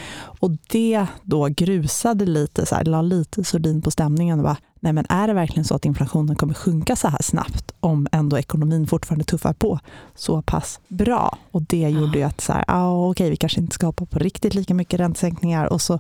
Och 0.41 0.51
det 0.51 1.07
då 1.23 1.49
grusade 1.49 2.27
lite, 2.27 2.67
så 2.67 2.75
här, 2.75 2.85
la 2.85 3.03
lite 3.03 3.45
sordin 3.45 3.83
på 3.83 3.91
stämningen. 3.91 4.39
Och 4.39 4.45
bara, 4.45 4.57
nej 4.81 4.93
men 4.93 5.07
är 5.09 5.27
det 5.27 5.35
verkligen 5.35 5.65
så 5.65 5.75
att 5.75 5.85
inflationen 5.85 6.37
kommer 6.37 6.55
sjunka 6.55 6.97
så 6.97 7.09
här 7.09 7.23
snabbt 7.23 7.73
om 7.81 8.07
ändå 8.13 8.39
ekonomin 8.39 8.87
fortfarande 8.87 9.25
tuffar 9.25 9.53
på 9.53 9.81
så 10.15 10.43
pass 10.43 10.81
bra? 10.89 11.39
Och 11.51 11.63
det 11.63 11.89
gjorde 11.89 12.19
ju 12.19 12.25
att 12.25 12.41
så 12.41 12.53
här, 12.53 12.65
ah, 12.69 13.11
okej, 13.11 13.31
vi 13.31 13.37
kanske 13.37 13.61
inte 13.61 13.75
ska 13.75 13.87
hoppa 13.87 14.07
på 14.07 14.19
riktigt 14.19 14.55
lika 14.55 14.75
mycket 14.75 15.01
räntesänkningar 15.01 15.73
och 15.73 15.81
så, 15.81 15.95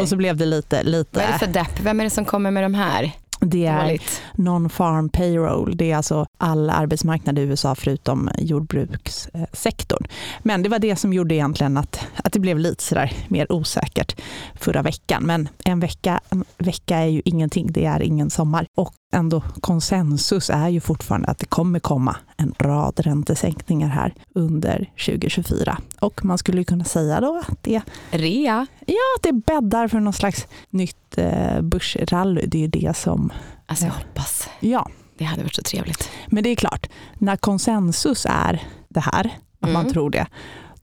och 0.00 0.08
så 0.08 0.16
blev 0.16 0.36
det 0.36 0.46
lite, 0.46 0.82
lite... 0.82 1.18
Vad 1.18 1.24
är 1.24 1.32
det 1.32 1.38
för 1.38 1.46
depp? 1.46 1.80
Vem 1.82 2.00
är 2.00 2.04
det 2.04 2.10
som 2.10 2.24
kommer 2.24 2.50
med 2.50 2.62
de 2.62 2.74
här? 2.74 3.12
Det 3.40 3.66
är 3.66 4.00
non-farm 4.34 5.08
payroll. 5.08 5.76
Det 5.76 5.92
är 5.92 5.96
alltså 5.96 6.26
all 6.38 6.70
arbetsmarknad 6.70 7.38
i 7.38 7.42
USA 7.42 7.74
förutom 7.74 8.30
jordbrukssektorn. 8.38 10.06
Men 10.42 10.62
det 10.62 10.68
var 10.68 10.78
det 10.78 10.96
som 10.96 11.12
gjorde 11.12 11.34
egentligen 11.34 11.76
att, 11.76 12.06
att 12.16 12.32
det 12.32 12.40
blev 12.40 12.58
lite 12.58 12.82
sådär 12.82 13.12
mer 13.28 13.52
osäkert 13.52 14.20
förra 14.54 14.82
veckan. 14.82 15.22
Men 15.26 15.48
en 15.64 15.80
vecka, 15.80 16.20
en 16.30 16.44
vecka 16.58 16.96
är 16.96 17.06
ju 17.06 17.22
ingenting. 17.24 17.72
Det 17.72 17.84
är 17.84 18.02
ingen 18.02 18.30
sommar. 18.30 18.66
Och 18.76 18.94
ändå 19.12 19.42
konsensus 19.60 20.50
är 20.50 20.68
ju 20.68 20.80
fortfarande 20.80 21.28
att 21.28 21.38
det 21.38 21.46
kommer 21.46 21.78
komma 21.78 22.16
en 22.36 22.54
rad 22.58 23.00
räntesänkningar 23.00 23.88
här 23.88 24.14
under 24.34 24.90
2024. 25.06 25.78
Och 26.00 26.24
man 26.24 26.38
skulle 26.38 26.64
kunna 26.64 26.84
säga 26.84 27.20
då 27.20 27.42
att 27.48 27.62
det... 27.62 27.82
Rea? 28.10 28.66
Ja, 28.86 28.94
att 29.16 29.22
det 29.22 29.32
bäddar 29.32 29.88
för 29.88 30.00
någon 30.00 30.12
slags 30.12 30.46
nytt 30.70 31.18
eh, 31.18 31.60
börsrally. 31.60 32.46
Det 32.46 32.58
är 32.58 32.62
ju 32.62 32.68
det 32.68 32.96
som... 32.96 33.32
Alltså 33.66 33.84
jag 33.84 33.92
hoppas. 33.92 34.48
Ja. 34.60 34.88
Det 35.18 35.24
hade 35.24 35.42
varit 35.42 35.54
så 35.54 35.62
trevligt. 35.62 36.10
Men 36.26 36.44
det 36.44 36.50
är 36.50 36.56
klart, 36.56 36.90
när 37.18 37.36
konsensus 37.36 38.26
är 38.30 38.62
det 38.88 39.00
här, 39.00 39.26
att 39.60 39.68
mm. 39.68 39.72
man 39.72 39.92
tror 39.92 40.10
det, 40.10 40.26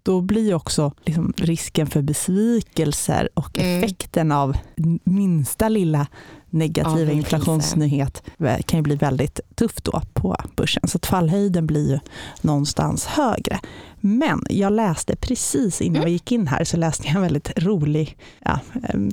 då 0.04 0.22
blir 0.22 0.54
också 0.54 0.94
liksom 1.06 1.34
risken 1.38 1.88
för 1.88 2.02
besvikelser 2.02 3.30
och 3.34 3.60
mm. 3.60 3.84
effekten 3.84 4.32
av 4.32 4.58
minsta 5.04 5.70
lilla 5.70 6.08
negativa 6.54 7.00
ja, 7.02 7.12
inflationsnyhet 7.12 8.24
kan 8.66 8.80
ju 8.80 8.84
bli 8.84 8.96
väldigt 8.96 9.40
tufft 9.56 9.84
då 9.84 10.02
på 10.14 10.36
börsen. 10.56 10.88
Så 10.88 10.98
att 10.98 11.06
fallhöjden 11.06 11.68
blir 11.68 11.92
ju 11.92 12.00
någonstans 12.42 13.06
högre. 13.06 13.60
Men 14.00 14.44
jag 14.50 14.74
läste 14.74 15.16
precis 15.16 15.82
innan 15.82 15.96
mm. 15.96 16.06
vi 16.06 16.12
gick 16.12 16.32
in 16.32 16.48
här 16.48 16.64
så 16.64 16.78
läste 16.78 17.08
jag 17.08 17.16
en 17.16 17.22
väldigt 17.22 17.52
rolig 17.64 18.18
ja, 18.40 18.60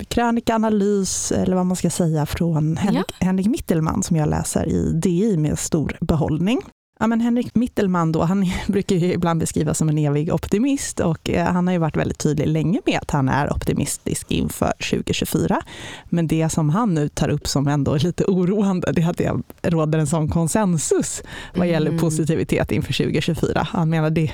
krönikaanalys 0.07 1.31
eller 1.31 1.55
vad 1.55 1.65
man 1.65 1.77
ska 1.77 1.89
säga 1.89 2.25
från 2.25 2.77
Henrik, 2.77 3.05
ja. 3.19 3.25
Henrik 3.25 3.47
Mittelman 3.47 4.03
som 4.03 4.15
jag 4.15 4.29
läser 4.29 4.69
i 4.69 4.91
DI 4.93 5.37
med 5.37 5.59
stor 5.59 5.97
behållning. 6.01 6.61
Ja, 7.01 7.07
men 7.07 7.21
Henrik 7.21 7.55
Mittelman 7.55 8.11
då, 8.11 8.23
han 8.23 8.45
brukar 8.67 8.95
ibland 8.95 9.39
beskrivas 9.39 9.77
som 9.77 9.89
en 9.89 9.97
evig 9.97 10.33
optimist 10.33 10.99
och 10.99 11.29
eh, 11.29 11.45
han 11.45 11.67
har 11.67 11.73
ju 11.73 11.79
varit 11.79 11.97
väldigt 11.97 12.17
tydlig 12.17 12.47
länge 12.47 12.81
med 12.85 12.99
att 13.01 13.11
han 13.11 13.29
är 13.29 13.53
optimistisk 13.53 14.31
inför 14.31 14.73
2024. 14.89 15.61
Men 16.05 16.27
det 16.27 16.49
som 16.49 16.69
han 16.69 16.93
nu 16.93 17.09
tar 17.09 17.29
upp 17.29 17.47
som 17.47 17.67
ändå 17.67 17.93
är 17.93 17.99
lite 18.03 18.25
oroande, 18.25 18.91
det 18.91 19.01
är 19.01 19.09
att 19.09 19.17
det 19.61 19.69
råder 19.69 19.99
en 19.99 20.07
sån 20.07 20.29
konsensus 20.29 21.23
vad 21.55 21.67
gäller 21.67 21.89
mm. 21.89 22.01
positivitet 22.01 22.71
inför 22.71 22.93
2024. 22.93 23.67
Han 23.71 23.89
menar 23.89 24.09
det, 24.09 24.31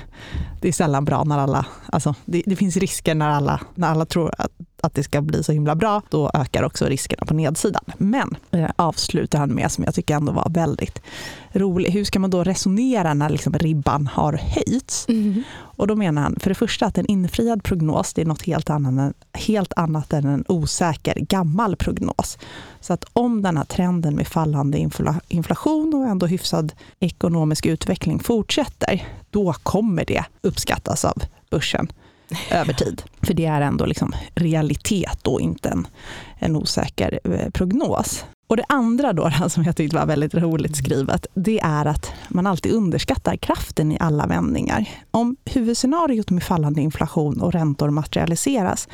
det 0.61 0.67
är 0.67 0.73
sällan 0.73 1.05
bra 1.05 1.23
när 1.23 1.37
alla, 1.37 1.65
alltså 1.85 2.15
det, 2.25 2.43
det 2.45 2.55
finns 2.55 2.77
risker 2.77 3.15
när 3.15 3.29
alla, 3.29 3.61
när 3.75 3.87
alla 3.87 4.05
tror 4.05 4.33
att 4.37 4.51
att 4.81 4.93
det 4.93 5.03
ska 5.03 5.21
bli 5.21 5.43
så 5.43 5.51
himla 5.51 5.75
bra, 5.75 6.01
då 6.09 6.31
ökar 6.33 6.63
också 6.63 6.85
riskerna 6.85 7.25
på 7.25 7.33
nedsidan. 7.33 7.83
Men 7.97 8.35
eh, 8.51 8.69
avslutar 8.75 9.39
han 9.39 9.49
med, 9.49 9.71
som 9.71 9.83
jag 9.83 9.95
tycker 9.95 10.15
ändå 10.15 10.31
var 10.31 10.49
väldigt 10.49 11.01
rolig, 11.51 11.91
hur 11.91 12.03
ska 12.03 12.19
man 12.19 12.29
då 12.29 12.43
resonera 12.43 13.13
när 13.13 13.29
liksom 13.29 13.53
ribban 13.53 14.07
har 14.07 14.33
höjts? 14.33 15.05
Mm. 15.09 15.43
Och 15.53 15.87
då 15.87 15.95
menar 15.95 16.21
han 16.21 16.35
för 16.39 16.49
det 16.49 16.55
första 16.55 16.85
att 16.85 16.97
en 16.97 17.05
infriad 17.05 17.63
prognos 17.63 18.13
det 18.13 18.21
är 18.21 18.25
något 18.25 18.45
helt 18.45 18.69
annat, 18.69 19.15
helt 19.33 19.73
annat 19.75 20.13
än 20.13 20.25
en 20.25 20.45
osäker 20.47 21.15
gammal 21.19 21.75
prognos. 21.75 22.37
Så 22.81 22.93
att 22.93 23.05
om 23.13 23.41
den 23.41 23.57
här 23.57 23.65
trenden 23.65 24.15
med 24.15 24.27
fallande 24.27 24.89
inflation 25.27 25.93
och 25.93 26.07
ändå 26.07 26.25
hyfsad 26.25 26.73
ekonomisk 26.99 27.65
utveckling 27.65 28.19
fortsätter, 28.19 29.07
då 29.29 29.53
kommer 29.53 30.05
det 30.05 30.23
uppskattas 30.41 31.05
av 31.05 31.23
börsen 31.49 31.87
över 32.51 32.73
tid. 32.73 33.03
För 33.21 33.33
det 33.33 33.45
är 33.45 33.61
ändå 33.61 33.85
liksom 33.85 34.13
realitet 34.35 35.27
och 35.27 35.41
inte 35.41 35.69
en, 35.69 35.87
en 36.39 36.55
osäker 36.55 37.19
eh, 37.23 37.49
prognos. 37.49 38.25
Och 38.47 38.57
det 38.57 38.65
andra 38.69 39.13
då, 39.13 39.31
som 39.49 39.63
jag 39.63 39.75
tyckte 39.75 39.97
var 39.97 40.05
väldigt 40.05 40.35
roligt 40.35 40.75
skrivet, 40.75 41.27
det 41.33 41.59
är 41.59 41.85
att 41.85 42.11
man 42.29 42.47
alltid 42.47 42.71
underskattar 42.71 43.35
kraften 43.35 43.91
i 43.91 43.97
alla 43.99 44.27
vändningar. 44.27 44.89
Om 45.11 45.35
huvudscenariot 45.45 46.29
med 46.29 46.43
fallande 46.43 46.81
inflation 46.81 47.41
och 47.41 47.53
räntor 47.53 47.89
materialiseras, 47.89 48.87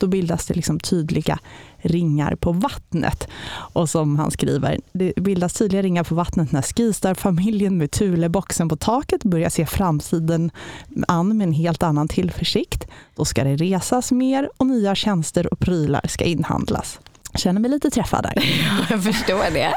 då 0.00 0.06
bildas 0.06 0.46
det 0.46 0.54
liksom 0.54 0.80
tydliga 0.80 1.38
ringar 1.78 2.34
på 2.34 2.52
vattnet. 2.52 3.28
Och 3.48 3.90
som 3.90 4.16
han 4.16 4.30
skriver, 4.30 4.80
det 4.92 5.12
bildas 5.16 5.54
tydliga 5.54 5.82
ringar 5.82 6.04
på 6.04 6.14
vattnet 6.14 6.52
när 6.52 6.62
Skistar-familjen 6.62 7.78
med 7.78 7.90
Thuleboxen 7.90 8.68
på 8.68 8.76
taket 8.76 9.24
börjar 9.24 9.50
se 9.50 9.66
framtiden 9.66 10.50
an 11.08 11.36
med 11.36 11.46
en 11.46 11.52
helt 11.52 11.82
annan 11.82 12.08
tillförsikt. 12.08 12.86
Då 13.16 13.24
ska 13.24 13.44
det 13.44 13.56
resas 13.56 14.12
mer 14.12 14.50
och 14.56 14.66
nya 14.66 14.94
tjänster 14.94 15.52
och 15.52 15.58
prylar 15.58 16.06
ska 16.08 16.24
inhandlas. 16.24 16.98
Känner 17.36 17.60
mig 17.60 17.70
lite 17.70 17.90
träffad 17.90 18.22
där. 18.22 18.44
Jag 18.90 19.04
förstår 19.04 19.54
det. 19.54 19.74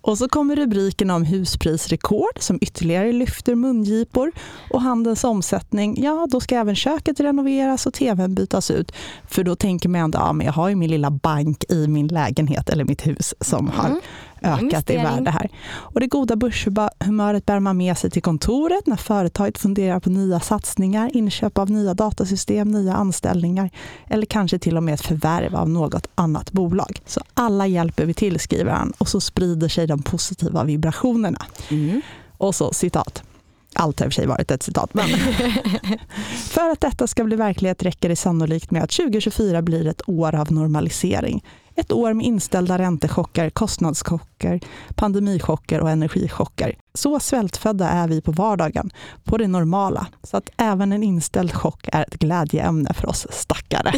Och 0.00 0.18
så 0.18 0.28
kommer 0.28 0.56
rubriken 0.56 1.10
om 1.10 1.24
husprisrekord 1.24 2.38
som 2.38 2.58
ytterligare 2.60 3.12
lyfter 3.12 3.54
mungipor 3.54 4.32
och 4.70 4.82
handelns 4.82 5.24
omsättning. 5.24 6.02
Ja, 6.02 6.26
då 6.30 6.40
ska 6.40 6.56
även 6.56 6.76
köket 6.76 7.20
renoveras 7.20 7.86
och 7.86 7.94
tvn 7.94 8.34
bytas 8.34 8.70
ut. 8.70 8.92
För 9.28 9.44
då 9.44 9.56
tänker 9.56 9.88
man 9.88 10.00
ändå, 10.00 10.18
ja 10.18 10.32
men 10.32 10.46
jag 10.46 10.52
har 10.52 10.68
ju 10.68 10.74
min 10.74 10.90
lilla 10.90 11.10
bank 11.10 11.64
i 11.68 11.86
min 11.88 12.08
lägenhet 12.08 12.68
eller 12.68 12.84
mitt 12.84 13.06
hus 13.06 13.34
som 13.40 13.68
har 13.68 13.88
Mm. 13.88 14.00
Ökat 14.42 14.90
i 14.90 14.96
värde 14.96 15.30
här. 15.30 15.48
Och 15.70 16.00
det 16.00 16.06
goda 16.06 16.36
börshumöret 16.36 17.46
bär 17.46 17.60
man 17.60 17.76
med 17.76 17.98
sig 17.98 18.10
till 18.10 18.22
kontoret 18.22 18.86
när 18.86 18.96
företaget 18.96 19.58
funderar 19.58 20.00
på 20.00 20.10
nya 20.10 20.40
satsningar, 20.40 21.16
inköp 21.16 21.58
av 21.58 21.70
nya 21.70 21.94
datasystem, 21.94 22.70
nya 22.70 22.94
anställningar 22.94 23.70
eller 24.08 24.26
kanske 24.26 24.58
till 24.58 24.76
och 24.76 24.82
med 24.82 24.94
ett 24.94 25.06
förvärv 25.06 25.56
av 25.56 25.68
något 25.68 26.06
annat 26.14 26.52
bolag. 26.52 27.02
Så 27.06 27.20
alla 27.34 27.66
hjälper 27.66 28.06
vi 28.06 28.14
till, 28.14 28.40
skriver 28.40 28.72
han, 28.72 28.92
och 28.98 29.08
så 29.08 29.20
sprider 29.20 29.68
sig 29.68 29.86
de 29.86 30.02
positiva 30.02 30.64
vibrationerna. 30.64 31.46
Mm. 31.70 32.02
Och 32.36 32.54
så 32.54 32.72
citat. 32.72 33.22
Allt 33.74 34.00
har 34.00 34.06
i 34.06 34.08
och 34.08 34.12
för 34.12 34.20
sig 34.20 34.26
varit 34.26 34.50
ett 34.50 34.62
citat. 34.62 34.94
Men 34.94 35.08
för 36.36 36.70
att 36.70 36.80
detta 36.80 37.06
ska 37.06 37.24
bli 37.24 37.36
verklighet 37.36 37.82
räcker 37.82 38.08
det 38.08 38.16
sannolikt 38.16 38.70
med 38.70 38.82
att 38.82 38.90
2024 38.90 39.62
blir 39.62 39.86
ett 39.86 40.08
år 40.08 40.34
av 40.34 40.52
normalisering. 40.52 41.44
Ett 41.80 41.92
år 41.92 42.12
med 42.12 42.26
inställda 42.26 42.78
räntechocker, 42.78 43.50
kostnadschocker, 43.50 44.60
pandemichocker 44.94 45.80
och 45.80 45.90
energichocker. 45.90 46.76
Så 46.94 47.20
svältfödda 47.20 47.88
är 47.88 48.08
vi 48.08 48.20
på 48.20 48.32
vardagen, 48.32 48.90
på 49.24 49.38
det 49.38 49.46
normala. 49.48 50.06
Så 50.22 50.36
att 50.36 50.50
även 50.56 50.92
en 50.92 51.02
inställd 51.02 51.52
chock 51.54 51.88
är 51.92 52.02
ett 52.02 52.14
glädjeämne 52.14 52.94
för 52.94 53.08
oss 53.08 53.26
stackare. 53.30 53.92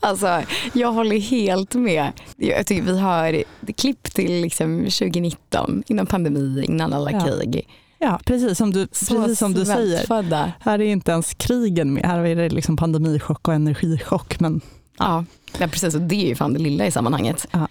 Alltså, 0.00 0.42
jag 0.72 0.92
håller 0.92 1.18
helt 1.20 1.74
med. 1.74 2.12
Jag 2.36 2.66
tycker 2.66 2.82
vi 2.82 2.98
har 2.98 3.44
klipp 3.76 4.02
till 4.02 4.32
liksom 4.42 4.78
2019, 4.78 5.82
innan 5.86 6.06
pandemi, 6.06 6.64
innan 6.68 6.92
alla 6.92 7.10
Ja. 7.12 7.20
krig. 7.20 7.68
Ja, 7.98 8.20
precis 8.24 8.58
som 8.58 8.70
du, 8.72 8.88
Så 8.92 9.14
precis 9.22 9.38
som 9.38 9.52
du 9.52 9.64
säger. 9.64 10.52
Här 10.60 10.78
är 10.80 10.84
inte 10.84 11.12
ens 11.12 11.34
krigen 11.34 11.92
med. 11.94 12.06
Här 12.06 12.18
är 12.26 12.36
det 12.36 12.48
liksom 12.48 12.76
pandemichock 12.76 13.48
och 13.48 13.54
energichock. 13.54 14.40
Men 14.40 14.60
Ja, 15.00 15.24
ja, 15.58 15.66
precis. 15.66 15.94
Och 15.94 16.00
det 16.00 16.24
är 16.24 16.28
ju 16.28 16.34
fan 16.34 16.52
det 16.52 16.58
lilla 16.58 16.86
i 16.86 16.90
sammanhanget. 16.90 17.46
Ja. 17.50 17.68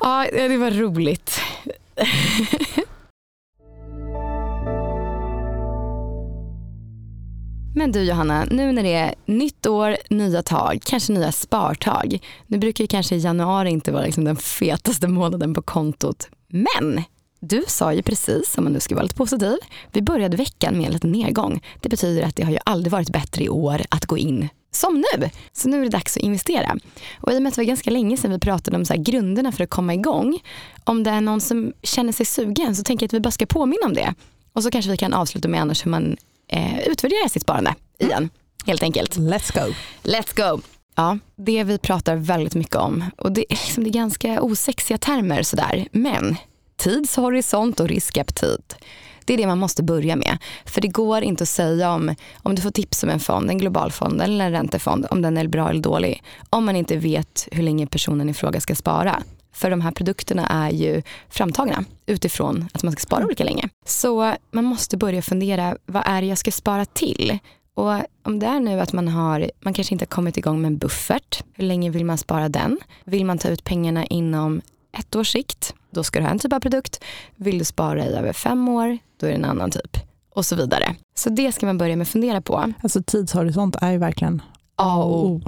Ja, 0.00 0.26
det 0.32 0.56
var 0.56 0.70
roligt. 0.70 1.40
Men 7.74 7.92
du 7.92 8.02
Johanna, 8.02 8.44
nu 8.50 8.72
när 8.72 8.82
det 8.82 8.92
är 8.92 9.14
nytt 9.26 9.66
år, 9.66 9.96
nya 10.10 10.42
tag, 10.42 10.78
kanske 10.84 11.12
nya 11.12 11.32
spartag. 11.32 12.18
Nu 12.46 12.58
brukar 12.58 12.84
ju 12.84 12.88
kanske 12.88 13.16
januari 13.16 13.70
inte 13.70 13.92
vara 13.92 14.04
liksom 14.04 14.24
den 14.24 14.36
fetaste 14.36 15.08
månaden 15.08 15.54
på 15.54 15.62
kontot. 15.62 16.28
Men 16.48 17.02
du 17.40 17.64
sa 17.68 17.92
ju 17.92 18.02
precis, 18.02 18.58
om 18.58 18.64
man 18.64 18.72
nu 18.72 18.80
ska 18.80 18.94
vara 18.94 19.02
lite 19.02 19.14
positiv, 19.14 19.56
vi 19.92 20.02
började 20.02 20.36
veckan 20.36 20.76
med 20.76 20.86
en 20.86 20.92
liten 20.92 21.12
nedgång. 21.12 21.62
Det 21.80 21.88
betyder 21.88 22.22
att 22.22 22.36
det 22.36 22.42
har 22.42 22.52
ju 22.52 22.58
aldrig 22.64 22.92
varit 22.92 23.10
bättre 23.10 23.44
i 23.44 23.48
år 23.48 23.82
att 23.88 24.06
gå 24.06 24.18
in 24.18 24.48
som 24.72 24.94
nu. 25.12 25.30
Så 25.52 25.68
nu 25.68 25.78
är 25.78 25.82
det 25.82 25.88
dags 25.88 26.16
att 26.16 26.22
investera. 26.22 26.76
Och 27.20 27.32
i 27.32 27.38
och 27.38 27.42
med 27.42 27.50
att 27.50 27.54
det 27.54 27.60
var 27.60 27.66
ganska 27.66 27.90
länge 27.90 28.16
sedan 28.16 28.30
vi 28.30 28.38
pratade 28.38 28.76
om 28.76 28.84
så 28.84 28.94
grunderna 28.96 29.52
för 29.52 29.64
att 29.64 29.70
komma 29.70 29.94
igång. 29.94 30.40
Om 30.84 31.02
det 31.02 31.10
är 31.10 31.20
någon 31.20 31.40
som 31.40 31.72
känner 31.82 32.12
sig 32.12 32.26
sugen 32.26 32.76
så 32.76 32.82
tänker 32.82 33.04
jag 33.04 33.08
att 33.08 33.14
vi 33.14 33.20
bara 33.20 33.30
ska 33.30 33.46
påminna 33.46 33.86
om 33.86 33.94
det. 33.94 34.14
Och 34.52 34.62
så 34.62 34.70
kanske 34.70 34.90
vi 34.90 34.96
kan 34.96 35.14
avsluta 35.14 35.48
med 35.48 35.60
annars 35.60 35.86
hur 35.86 35.90
man 35.90 36.16
eh, 36.48 36.80
utvärderar 36.80 37.28
sitt 37.28 37.42
sparande 37.42 37.74
igen. 37.98 38.30
Helt 38.66 38.82
enkelt. 38.82 39.16
let's 39.16 39.66
go. 39.66 39.74
Let's 40.02 40.36
go! 40.36 40.62
Ja, 40.94 41.18
det 41.36 41.64
vi 41.64 41.78
pratar 41.78 42.16
väldigt 42.16 42.54
mycket 42.54 42.76
om 42.76 43.04
och 43.18 43.32
det 43.32 43.52
är, 43.52 43.56
liksom, 43.56 43.84
det 43.84 43.90
är 43.90 43.92
ganska 43.92 44.42
osexiga 44.42 44.98
termer 44.98 45.42
sådär. 45.42 45.88
Men 45.92 46.36
tidshorisont 46.76 47.80
och 47.80 47.88
riskaptit. 47.88 48.76
Det 49.26 49.34
är 49.34 49.36
det 49.36 49.46
man 49.46 49.58
måste 49.58 49.82
börja 49.82 50.16
med. 50.16 50.38
För 50.64 50.80
det 50.80 50.88
går 50.88 51.22
inte 51.22 51.42
att 51.42 51.48
säga 51.48 51.92
om, 51.92 52.14
om 52.42 52.54
du 52.54 52.62
får 52.62 52.70
tips 52.70 53.02
om 53.02 53.08
en 53.08 53.20
fond, 53.20 53.50
en 53.50 53.58
global 53.58 53.92
fond 53.92 54.22
eller 54.22 54.44
en 54.44 54.52
räntefond, 54.52 55.06
om 55.10 55.22
den 55.22 55.36
är 55.36 55.46
bra 55.48 55.70
eller 55.70 55.82
dålig. 55.82 56.22
Om 56.50 56.64
man 56.64 56.76
inte 56.76 56.96
vet 56.96 57.48
hur 57.52 57.62
länge 57.62 57.86
personen 57.86 58.28
i 58.28 58.34
fråga 58.34 58.60
ska 58.60 58.74
spara. 58.74 59.22
För 59.54 59.70
de 59.70 59.80
här 59.80 59.90
produkterna 59.90 60.46
är 60.46 60.70
ju 60.70 61.02
framtagna 61.28 61.84
utifrån 62.06 62.68
att 62.72 62.82
man 62.82 62.92
ska 62.92 63.00
spara 63.00 63.24
olika 63.24 63.44
länge. 63.44 63.68
Så 63.86 64.34
man 64.50 64.64
måste 64.64 64.96
börja 64.96 65.22
fundera, 65.22 65.76
vad 65.86 66.02
är 66.06 66.20
det 66.20 66.26
jag 66.26 66.38
ska 66.38 66.50
spara 66.50 66.84
till? 66.84 67.38
Och 67.74 67.92
om 68.22 68.38
det 68.38 68.46
är 68.46 68.60
nu 68.60 68.80
att 68.80 68.92
man 68.92 69.08
har, 69.08 69.50
man 69.60 69.74
kanske 69.74 69.94
inte 69.94 70.02
har 70.02 70.08
kommit 70.08 70.36
igång 70.36 70.60
med 70.62 70.68
en 70.68 70.78
buffert, 70.78 71.42
hur 71.52 71.64
länge 71.64 71.90
vill 71.90 72.04
man 72.04 72.18
spara 72.18 72.48
den? 72.48 72.78
Vill 73.04 73.24
man 73.24 73.38
ta 73.38 73.48
ut 73.48 73.64
pengarna 73.64 74.06
inom 74.06 74.60
ett 74.98 75.16
års 75.16 75.32
sikt, 75.32 75.74
då 75.90 76.04
ska 76.04 76.18
du 76.18 76.24
ha 76.24 76.32
en 76.32 76.38
typ 76.38 76.52
av 76.52 76.60
produkt. 76.60 77.04
Vill 77.36 77.58
du 77.58 77.64
spara 77.64 78.06
i 78.06 78.08
över 78.08 78.32
fem 78.32 78.68
år, 78.68 78.98
då 79.20 79.26
är 79.26 79.30
det 79.30 79.36
en 79.36 79.44
annan 79.44 79.70
typ. 79.70 79.96
Och 80.34 80.46
så 80.46 80.56
vidare. 80.56 80.96
Så 81.14 81.30
det 81.30 81.52
ska 81.52 81.66
man 81.66 81.78
börja 81.78 81.96
med 81.96 82.02
att 82.02 82.08
fundera 82.08 82.40
på. 82.40 82.72
Alltså 82.82 83.02
tidshorisont 83.02 83.76
är 83.80 83.90
ju 83.90 83.98
verkligen 83.98 84.42
A 84.76 85.04
och 85.04 85.26
O. 85.26 85.40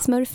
Smurf. 0.00 0.30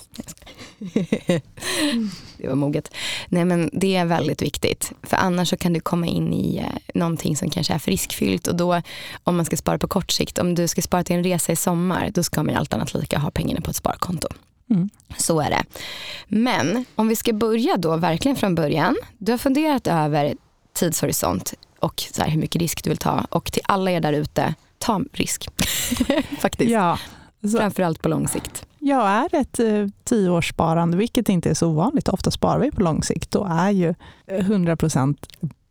det 2.38 2.48
var 2.48 2.56
moget. 2.56 2.92
Nej 3.28 3.46
men 3.46 3.70
det 3.74 3.96
är 3.96 4.06
väldigt 4.06 4.42
viktigt. 4.42 4.92
För 5.04 5.18
annars 5.18 5.50
så 5.50 5.58
kan 5.58 5.74
du 5.74 5.80
komma 5.80 6.08
in 6.08 6.34
i 6.34 6.58
eh, 6.58 6.96
någonting 6.96 7.38
som 7.38 7.50
kanske 7.50 7.74
är 7.74 7.80
för 7.80 7.92
riskfyllt. 7.92 8.48
Och 8.48 8.56
då 8.56 8.82
om 9.24 9.36
man 9.36 9.46
ska 9.46 9.58
spara 9.58 9.78
på 9.78 9.88
kort 9.88 10.12
sikt, 10.12 10.38
om 10.38 10.56
du 10.56 10.68
ska 10.68 10.82
spara 10.82 11.04
till 11.04 11.16
en 11.16 11.24
resa 11.24 11.52
i 11.52 11.56
sommar, 11.56 12.10
då 12.14 12.24
ska 12.24 12.44
man 12.44 12.54
ju 12.54 12.60
allt 12.60 12.74
annat 12.74 12.94
lika 12.94 13.20
ha 13.20 13.32
pengarna 13.32 13.62
på 13.62 13.70
ett 13.70 13.76
sparkonto. 13.76 14.28
Mm. 14.70 14.90
Så 15.18 15.40
är 15.42 15.50
det. 15.50 15.64
Men 16.28 16.86
om 16.96 17.08
vi 17.08 17.16
ska 17.16 17.34
börja 17.34 17.78
då 17.78 17.96
verkligen 17.98 18.38
från 18.38 18.56
början. 18.56 18.96
Du 19.18 19.32
har 19.32 19.38
funderat 19.38 19.88
över 19.88 20.36
tidshorisont 20.74 21.54
och 21.80 22.04
så 22.12 22.24
hur 22.24 22.40
mycket 22.40 22.62
risk 22.62 22.84
du 22.84 22.90
vill 22.90 22.98
ta. 22.98 23.26
Och 23.30 23.52
till 23.52 23.62
alla 23.66 23.92
er 23.92 24.00
där 24.00 24.14
ute, 24.14 24.54
ta 24.78 25.02
risk. 25.14 25.48
Faktiskt. 26.40 26.72
Ja, 26.72 27.00
så 27.42 27.58
Framförallt 27.58 28.02
på 28.02 28.10
lång 28.10 28.28
sikt. 28.28 28.66
jag 28.80 29.08
är 29.10 29.36
ett 29.36 29.60
eh, 29.60 29.88
tioårssparande, 30.04 30.98
vilket 30.98 31.30
inte 31.30 31.50
är 31.50 31.54
så 31.54 31.68
ovanligt. 31.68 32.08
Ofta 32.08 32.32
sparar 32.32 32.60
vi 32.60 32.72
på 32.72 32.82
lång 32.82 33.04
sikt. 33.04 33.32
Då 33.32 33.48
är 33.52 33.70
ju 33.72 33.90
eh, 34.28 34.46
100% 34.46 35.16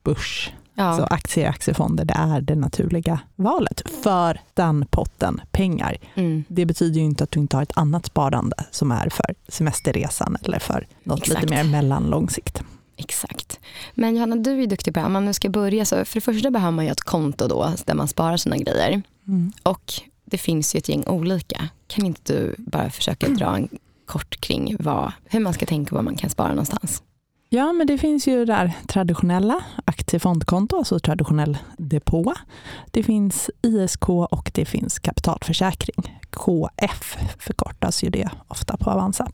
börs, 0.04 0.52
Ja. 0.80 0.96
så 0.96 1.04
aktier, 1.04 1.48
aktiefonder, 1.48 2.04
det 2.04 2.14
är 2.14 2.40
det 2.40 2.54
naturliga 2.54 3.20
valet 3.36 3.82
för 4.02 4.40
den 4.54 4.86
potten 4.90 5.40
pengar. 5.50 5.96
Mm. 6.14 6.44
Det 6.48 6.66
betyder 6.66 7.00
ju 7.00 7.06
inte 7.06 7.24
att 7.24 7.30
du 7.30 7.40
inte 7.40 7.56
har 7.56 7.62
ett 7.62 7.76
annat 7.76 8.06
sparande 8.06 8.56
som 8.70 8.90
är 8.92 9.08
för 9.08 9.34
semesterresan 9.48 10.36
eller 10.42 10.58
för 10.58 10.86
något 11.02 11.18
Exakt. 11.18 11.42
lite 11.42 11.54
mer 11.54 11.64
mellanlång 11.64 12.30
sikt. 12.30 12.62
Exakt. 12.96 13.60
Men 13.94 14.14
Johanna, 14.14 14.36
du 14.36 14.62
är 14.62 14.66
duktig 14.66 14.94
på 14.94 14.98
det 14.98 15.00
här. 15.00 15.06
Om 15.06 15.12
man 15.12 15.24
nu 15.24 15.32
ska 15.32 15.48
börja 15.48 15.84
så, 15.84 16.04
för 16.04 16.14
det 16.14 16.20
första 16.20 16.50
behöver 16.50 16.72
man 16.72 16.84
ju 16.84 16.90
ett 16.90 17.00
konto 17.00 17.48
då 17.48 17.72
där 17.86 17.94
man 17.94 18.08
sparar 18.08 18.36
sina 18.36 18.56
grejer. 18.56 19.02
Mm. 19.28 19.52
Och 19.62 19.92
det 20.24 20.38
finns 20.38 20.74
ju 20.74 20.78
ett 20.78 20.88
gäng 20.88 21.04
olika. 21.06 21.68
Kan 21.86 22.06
inte 22.06 22.32
du 22.32 22.54
bara 22.58 22.90
försöka 22.90 23.28
dra 23.28 23.56
en 23.56 23.68
kort 24.06 24.40
kring 24.40 24.76
vad, 24.78 25.12
hur 25.24 25.40
man 25.40 25.52
ska 25.52 25.66
tänka 25.66 25.94
var 25.94 26.02
man 26.02 26.16
kan 26.16 26.30
spara 26.30 26.48
någonstans? 26.48 27.02
Ja, 27.52 27.72
men 27.72 27.86
det 27.86 27.98
finns 27.98 28.26
ju 28.28 28.44
där 28.44 28.72
traditionella 28.86 29.64
aktiefondkonto, 29.84 30.76
alltså 30.76 30.98
traditionell 30.98 31.58
depå. 31.78 32.34
Det 32.90 33.02
finns 33.02 33.50
ISK 33.62 34.08
och 34.08 34.50
det 34.54 34.64
finns 34.64 34.98
kapitalförsäkring. 34.98 36.20
KF 36.30 37.16
förkortas 37.38 38.04
ju 38.04 38.10
det 38.10 38.30
ofta 38.48 38.76
på 38.76 38.90
Avanza. 38.90 39.30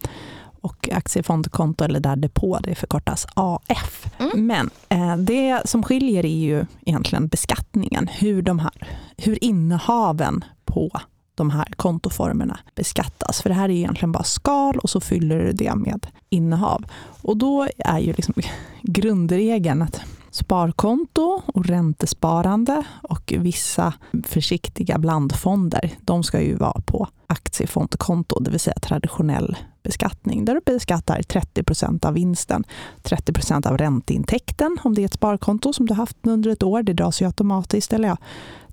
Och 0.60 0.88
aktiefondkonto 0.92 1.84
eller 1.84 2.00
där 2.00 2.16
depå, 2.16 2.58
det 2.62 2.74
förkortas 2.74 3.26
AF. 3.34 4.06
Mm. 4.18 4.46
Men 4.46 4.70
eh, 4.88 5.16
det 5.16 5.62
som 5.64 5.82
skiljer 5.82 6.26
är 6.26 6.38
ju 6.38 6.66
egentligen 6.86 7.28
beskattningen. 7.28 8.08
Hur, 8.08 8.42
de 8.42 8.58
här, 8.58 8.88
hur 9.16 9.44
innehaven 9.44 10.44
på 10.64 10.90
de 11.36 11.50
här 11.50 11.66
kontoformerna 11.76 12.58
beskattas. 12.74 13.42
För 13.42 13.48
det 13.48 13.54
här 13.54 13.68
är 13.68 13.72
egentligen 13.72 14.12
bara 14.12 14.24
skal 14.24 14.78
och 14.78 14.90
så 14.90 15.00
fyller 15.00 15.38
du 15.38 15.52
det 15.52 15.74
med 15.74 16.06
innehav. 16.28 16.84
Och 17.22 17.36
då 17.36 17.68
är 17.78 17.98
ju 17.98 18.12
liksom 18.12 18.34
grundregeln 18.82 19.82
att 19.82 20.00
sparkonto 20.36 21.42
och 21.46 21.66
räntesparande 21.66 22.84
och 23.02 23.34
vissa 23.36 23.92
försiktiga 24.24 24.98
blandfonder, 24.98 25.90
de 26.00 26.22
ska 26.22 26.40
ju 26.40 26.54
vara 26.54 26.80
på 26.86 27.08
aktiefondkonto, 27.26 28.40
det 28.40 28.50
vill 28.50 28.60
säga 28.60 28.76
traditionell 28.82 29.56
beskattning, 29.82 30.44
där 30.44 30.54
du 30.54 30.60
beskattar 30.66 31.20
30% 31.20 32.06
av 32.06 32.14
vinsten, 32.14 32.64
30% 33.02 33.66
av 33.66 33.78
ränteintäkten. 33.78 34.78
Om 34.84 34.94
det 34.94 35.02
är 35.02 35.06
ett 35.06 35.14
sparkonto 35.14 35.72
som 35.72 35.86
du 35.86 35.94
haft 35.94 36.16
under 36.22 36.50
ett 36.50 36.62
år, 36.62 36.82
det 36.82 36.92
dras 36.92 37.22
ju 37.22 37.26
automatiskt, 37.26 37.92
eller 37.92 38.08
ja, 38.08 38.16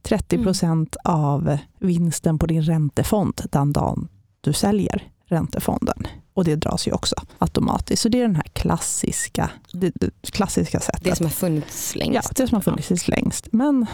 30% 0.03 0.95
av 1.03 1.57
vinsten 1.79 2.39
på 2.39 2.45
din 2.45 2.63
räntefond 2.63 3.41
den 3.51 3.73
dagen 3.73 4.07
du 4.41 4.53
säljer 4.53 5.12
räntefonden. 5.33 6.07
Och 6.33 6.43
det 6.43 6.55
dras 6.55 6.87
ju 6.87 6.91
också 6.91 7.15
automatiskt. 7.37 8.01
Så 8.01 8.09
det 8.09 8.17
är 8.17 8.21
den 8.21 8.35
här 8.35 8.47
klassiska, 8.53 9.49
det, 9.73 9.91
det 9.95 10.31
klassiska 10.31 10.79
sättet. 10.79 11.03
Det 11.03 11.15
som 11.15 11.25
har 11.25 11.31
funnits 11.31 11.95
längst. 11.95 12.15
Ja, 12.15 12.21
det 12.35 12.47
som 12.47 12.55
har 12.55 12.61
funnits 12.61 13.07
längst. 13.07 13.47
Men 13.51 13.85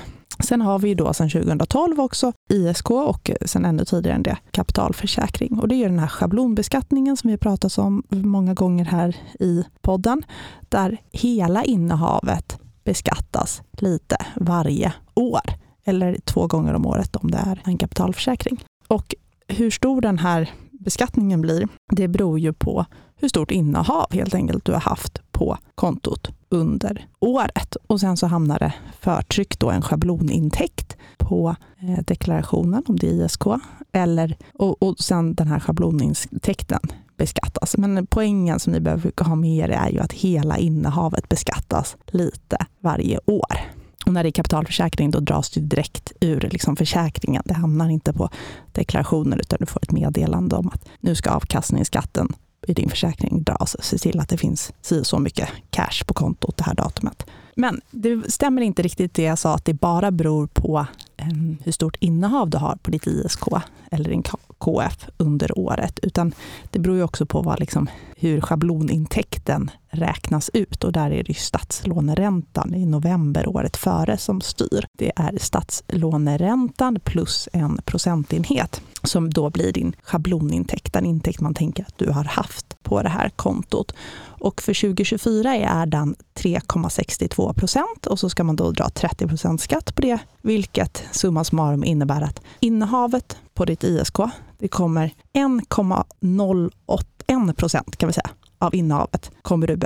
sen 0.43 0.62
har 0.62 0.79
vi 0.79 0.88
ju 0.89 0.96
då 0.96 1.13
sedan 1.13 1.29
2012 1.29 2.00
också 2.00 2.34
ISK 2.50 2.91
och 2.91 3.31
sen 3.46 3.65
ännu 3.65 3.86
tidigare 3.86 4.15
än 4.15 4.24
det 4.24 4.38
kapitalförsäkring. 4.51 5.60
Och 5.60 5.67
det 5.67 5.75
är 5.75 5.77
ju 5.77 5.88
den 5.89 6.00
här 6.00 6.08
schablonbeskattningen 6.08 7.17
som 7.17 7.27
vi 7.27 7.34
har 7.34 7.38
pratat 7.38 7.77
om 7.77 8.03
många 8.10 8.53
gånger 8.53 8.86
här 8.86 9.15
i 9.39 9.63
podden. 9.81 10.24
Där 10.69 10.98
hela 11.12 11.63
innehavet 11.63 12.58
beskattas 12.84 13.62
lite 13.72 14.17
varje 14.36 14.93
år. 15.13 15.41
Eller 15.84 16.17
två 16.25 16.48
gånger 16.48 16.74
om 16.74 16.86
året 16.86 17.15
om 17.15 17.31
det 17.31 17.38
är 17.38 17.62
en 17.65 17.77
kapitalförsäkring. 17.77 18.63
Och 18.88 19.15
hur 19.48 19.72
stor 19.72 20.01
den 20.01 20.19
här 20.19 20.50
beskattningen 20.79 21.41
blir, 21.41 21.67
det 21.91 22.07
beror 22.07 22.39
ju 22.39 22.53
på 22.53 22.86
hur 23.15 23.29
stort 23.29 23.51
innehav 23.51 24.05
helt 24.12 24.36
enkelt 24.36 24.65
du 24.65 24.71
har 24.71 24.79
haft 24.79 25.21
på 25.31 25.57
kontot 25.75 26.27
under 26.50 27.07
året. 27.19 27.75
Och 27.88 28.00
sen 28.00 28.17
så 28.17 28.27
hamnar 28.27 28.59
det 28.59 28.74
förtryckt 29.00 29.59
då 29.59 29.69
en 29.69 29.81
schablonintäkt 29.81 30.98
på 31.17 31.55
eh, 31.79 32.03
deklarationen 32.05 32.83
om 32.88 32.95
det 32.95 33.07
är 33.09 33.25
ISK. 33.25 33.43
Eller, 33.91 34.38
och, 34.53 34.83
och 34.83 35.00
sen 35.00 35.36
den 35.36 35.48
här 35.48 35.59
schablonintäkten 35.59 36.79
beskattas. 37.17 37.77
Men 37.77 38.07
poängen 38.07 38.59
som 38.59 38.74
ni 38.74 38.79
behöver 38.79 39.24
ha 39.24 39.36
med 39.36 39.69
er 39.69 39.69
är 39.69 39.89
ju 39.89 40.00
att 40.00 40.13
hela 40.13 40.57
innehavet 40.57 41.29
beskattas 41.29 41.98
lite 42.05 42.57
varje 42.79 43.19
år. 43.25 43.78
Och 44.10 44.13
när 44.13 44.24
det 44.24 44.30
är 44.30 44.32
kapitalförsäkring 44.32 45.12
då 45.12 45.20
dras 45.20 45.50
det 45.50 45.60
direkt 45.60 46.12
ur 46.20 46.50
liksom 46.51 46.75
försäkringen. 46.75 47.44
Det 47.46 47.54
hamnar 47.54 47.89
inte 47.89 48.13
på 48.13 48.30
deklarationen 48.72 49.39
utan 49.39 49.58
du 49.60 49.66
får 49.66 49.84
ett 49.84 49.92
meddelande 49.92 50.56
om 50.56 50.68
att 50.74 50.86
nu 51.00 51.16
ska 51.16 51.30
avkastningsskatten 51.30 52.34
i 52.68 52.74
din 52.74 52.89
försäkring 52.89 53.44
dras. 53.44 53.75
Se 53.80 53.98
till 53.98 54.20
att 54.20 54.30
det 54.30 54.38
finns 54.38 54.74
si 54.82 55.04
så 55.04 55.20
mycket 55.20 55.50
cash 55.70 56.06
på 56.06 56.13
kontot 56.13 56.58
det 56.58 56.63
här 56.63 56.74
datumet. 56.74 57.25
Men 57.56 57.82
det 57.92 58.32
stämmer 58.32 58.62
inte 58.62 58.82
riktigt 58.82 59.13
det 59.13 59.24
jag 59.24 59.39
sa 59.39 59.56
att 59.56 59.66
det 59.66 59.74
bara 59.74 60.12
beror 60.12 60.48
på 60.48 60.86
ehm, 61.18 61.58
hur 61.63 61.72
stort 61.72 61.96
innehav 62.00 62.50
du 62.50 62.58
har 62.58 62.75
på 62.75 62.92
ditt 62.92 63.08
ISK 63.08 63.44
eller 63.92 64.10
din 64.10 64.24
KF 64.60 65.08
under 65.18 65.60
året, 65.60 66.00
utan 66.01 66.34
det 66.72 66.80
beror 66.80 66.98
ju 66.98 67.04
också 67.04 67.25
på 67.25 67.42
vad, 67.42 67.60
liksom, 67.60 67.89
hur 68.16 68.42
schablonintäkten 68.42 69.72
räknas 69.89 70.50
ut 70.54 70.84
och 70.84 70.92
där 70.92 71.12
är 71.12 71.24
det 71.24 71.30
ju 71.30 71.34
statslåneräntan 71.34 72.74
i 72.74 72.86
november 72.86 73.48
året 73.48 73.78
före 73.78 74.18
som 74.18 74.42
styr. 74.42 74.86
Det 74.98 75.12
är 75.16 75.38
statslåneräntan 75.38 77.00
plus 77.04 77.50
en 77.54 77.80
procentenhet 77.86 78.82
som 79.04 79.30
då 79.30 79.50
blir 79.50 79.74
din 79.74 79.96
schablonintäkt, 80.04 80.94
den 80.94 81.06
intäkt 81.06 81.42
man 81.42 81.54
tänker 81.54 81.84
att 81.84 81.98
du 81.98 82.12
har 82.12 82.24
haft 82.24 82.84
på 82.84 83.01
det 83.01 83.10
här 83.10 83.30
kontot. 83.30 83.96
Och 84.39 84.62
för 84.62 84.74
2024 84.74 85.56
är 85.56 85.86
den 85.86 86.16
3,62 86.36 87.54
procent 87.54 88.06
och 88.08 88.20
så 88.20 88.30
ska 88.30 88.44
man 88.44 88.56
då 88.56 88.72
dra 88.72 88.89
30 88.89 89.28
procent 89.28 89.62
skatt 89.62 89.96
på 89.96 90.01
det, 90.01 90.20
vilket 90.42 91.04
summa 91.12 91.44
summarum 91.44 91.84
innebär 91.84 92.22
att 92.22 92.42
innehavet 92.60 93.38
på 93.54 93.66
ditt 93.66 93.84
ISK, 93.84 94.20
det 94.60 94.68
kommer 94.68 95.13
1,081 95.34 97.58
procent 97.58 97.98
kan 97.98 98.08
vi 98.08 98.13
säga 98.13 98.30
av 98.58 98.75
innehavet, 98.75 99.32
kommer 99.42 99.68
du 99.68 99.80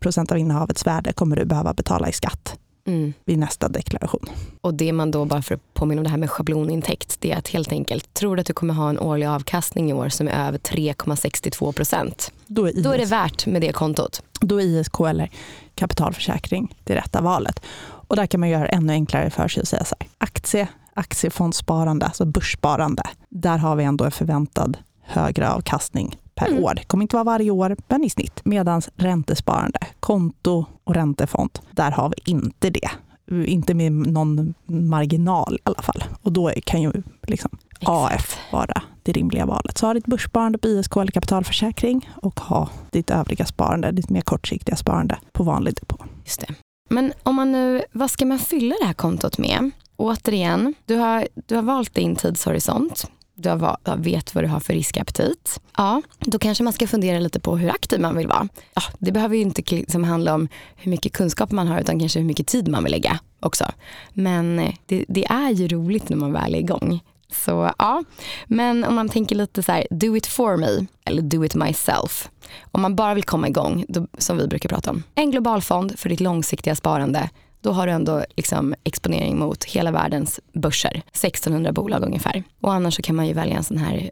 procent 0.00 0.32
av 0.32 0.38
innehavets 0.38 0.86
värde 0.86 1.12
kommer 1.12 1.36
du 1.36 1.44
behöva 1.44 1.74
betala 1.74 2.08
i 2.08 2.12
skatt 2.12 2.58
mm. 2.88 3.12
vid 3.24 3.38
nästa 3.38 3.68
deklaration. 3.68 4.26
Och 4.60 4.74
det 4.74 4.92
man 4.92 5.10
då, 5.10 5.24
bara 5.24 5.42
för 5.42 5.54
att 5.54 5.74
påminna 5.74 6.00
om 6.00 6.04
det 6.04 6.10
här 6.10 6.16
med 6.16 6.30
schablonintäkt, 6.30 7.16
det 7.20 7.32
är 7.32 7.36
att 7.36 7.48
helt 7.48 7.72
enkelt, 7.72 8.14
tror 8.14 8.36
du 8.36 8.40
att 8.40 8.46
du 8.46 8.52
kommer 8.52 8.74
ha 8.74 8.88
en 8.88 8.98
årlig 8.98 9.26
avkastning 9.26 9.90
i 9.90 9.92
år 9.92 10.08
som 10.08 10.28
är 10.28 10.48
över 10.48 10.58
3,62 10.58 11.72
procent, 11.72 12.32
då, 12.46 12.70
då, 12.74 12.92
är 12.92 12.98
det 12.98 13.04
värt 13.04 13.46
med 13.46 13.62
det 13.62 13.72
kontot. 13.72 14.22
Då 14.40 14.60
är 14.60 14.64
ISK 14.64 15.00
eller 15.00 15.30
kapitalförsäkring 15.74 16.76
det 16.84 16.96
rätta 16.96 17.20
valet. 17.20 17.60
Och 17.80 18.16
där 18.16 18.26
kan 18.26 18.40
man 18.40 18.48
göra 18.48 18.62
det 18.62 18.68
ännu 18.68 18.92
enklare 18.92 19.30
för 19.30 19.48
sig 19.48 19.60
och 19.60 19.68
säga 19.68 19.84
så 19.84 19.94
här, 20.00 20.08
aktie, 20.18 20.68
aktiefondsparande, 20.98 22.06
alltså 22.06 22.24
börssparande, 22.24 23.02
där 23.28 23.58
har 23.58 23.76
vi 23.76 23.84
ändå 23.84 24.04
en 24.04 24.10
förväntad 24.10 24.78
högre 25.02 25.50
avkastning 25.50 26.16
per 26.34 26.48
mm. 26.48 26.64
år. 26.64 26.74
Det 26.74 26.84
kommer 26.84 27.02
inte 27.02 27.16
vara 27.16 27.24
varje 27.24 27.50
år, 27.50 27.76
men 27.88 28.04
i 28.04 28.10
snitt. 28.10 28.40
Medan 28.44 28.82
räntesparande, 28.96 29.78
konto 30.00 30.66
och 30.84 30.94
räntefond, 30.94 31.50
där 31.70 31.90
har 31.90 32.08
vi 32.08 32.32
inte 32.32 32.70
det. 32.70 32.90
Inte 33.30 33.74
med 33.74 33.92
någon 33.92 34.54
marginal 34.66 35.54
i 35.54 35.60
alla 35.62 35.82
fall. 35.82 36.04
Och 36.22 36.32
då 36.32 36.52
kan 36.64 36.82
ju 36.82 36.92
liksom 37.22 37.50
AF 37.80 38.38
vara 38.52 38.82
det 39.02 39.12
rimliga 39.12 39.46
valet. 39.46 39.78
Så 39.78 39.86
ha 39.86 39.94
ditt 39.94 40.06
börssparande 40.06 40.58
på 40.58 40.68
ISK 40.68 40.96
eller 40.96 41.12
kapitalförsäkring 41.12 42.10
och 42.16 42.40
ha 42.40 42.68
ditt 42.90 43.10
övriga 43.10 43.46
sparande, 43.46 43.92
ditt 43.92 44.10
mer 44.10 44.20
kortsiktiga 44.20 44.76
sparande 44.76 45.18
på 45.32 45.42
vanlig 45.42 45.74
depå. 45.74 46.04
Just 46.24 46.40
det. 46.40 46.54
Men 46.90 47.12
om 47.22 47.34
man 47.34 47.52
nu, 47.52 47.82
vad 47.92 48.10
ska 48.10 48.26
man 48.26 48.38
fylla 48.38 48.74
det 48.80 48.86
här 48.86 48.94
kontot 48.94 49.38
med? 49.38 49.70
Återigen, 49.98 50.74
du 50.86 50.96
har, 50.96 51.28
du 51.34 51.54
har 51.54 51.62
valt 51.62 51.94
din 51.94 52.16
tidshorisont 52.16 53.10
du, 53.38 53.48
har, 53.48 53.96
vet 53.96 54.34
vad 54.34 54.44
du 54.44 54.48
har 54.48 54.60
för 54.60 54.72
riskaptit. 54.72 55.60
Ja, 55.76 56.02
då 56.18 56.38
kanske 56.38 56.64
man 56.64 56.72
ska 56.72 56.86
fundera 56.86 57.18
lite 57.18 57.40
på 57.40 57.56
hur 57.56 57.70
aktiv 57.70 58.00
man 58.00 58.16
vill 58.16 58.28
vara. 58.28 58.48
Ja, 58.74 58.82
det 58.98 59.12
behöver 59.12 59.36
ju 59.36 59.42
inte 59.42 59.74
liksom 59.74 60.04
handla 60.04 60.34
om 60.34 60.48
hur 60.76 60.90
mycket 60.90 61.12
kunskap 61.12 61.52
man 61.52 61.68
har 61.68 61.80
utan 61.80 61.98
kanske 61.98 62.18
hur 62.18 62.26
mycket 62.26 62.46
tid 62.46 62.68
man 62.68 62.84
vill 62.84 62.92
lägga 62.92 63.18
också. 63.40 63.64
Men 64.12 64.58
eh, 64.58 64.74
det, 64.86 65.04
det 65.08 65.24
är 65.24 65.50
ju 65.50 65.68
roligt 65.68 66.08
när 66.08 66.16
man 66.16 66.32
väl 66.32 66.54
är 66.54 66.58
igång. 66.58 67.00
Så 67.32 67.70
ja, 67.78 68.04
men 68.46 68.84
om 68.84 68.94
man 68.94 69.08
tänker 69.08 69.36
lite 69.36 69.62
så 69.62 69.72
här, 69.72 69.86
do 69.90 70.16
it 70.16 70.26
for 70.26 70.56
me 70.56 70.86
eller 71.04 71.22
do 71.22 71.44
it 71.44 71.54
myself. 71.54 72.30
Om 72.72 72.82
man 72.82 72.96
bara 72.96 73.14
vill 73.14 73.24
komma 73.24 73.48
igång, 73.48 73.84
då, 73.88 74.06
som 74.18 74.38
vi 74.38 74.46
brukar 74.46 74.68
prata 74.68 74.90
om. 74.90 75.02
En 75.14 75.30
global 75.30 75.62
fond 75.62 75.98
för 75.98 76.08
ditt 76.08 76.20
långsiktiga 76.20 76.74
sparande 76.74 77.30
då 77.60 77.72
har 77.72 77.86
du 77.86 77.92
ändå 77.92 78.24
liksom 78.36 78.74
exponering 78.84 79.38
mot 79.38 79.64
hela 79.64 79.90
världens 79.90 80.40
börser. 80.52 81.02
1600 81.12 81.72
bolag 81.72 82.04
ungefär. 82.04 82.42
Och 82.60 82.72
annars 82.72 82.96
så 82.96 83.02
kan 83.02 83.16
man 83.16 83.26
ju 83.26 83.32
välja 83.32 83.56
en 83.56 83.64
sån 83.64 83.78
här 83.78 84.10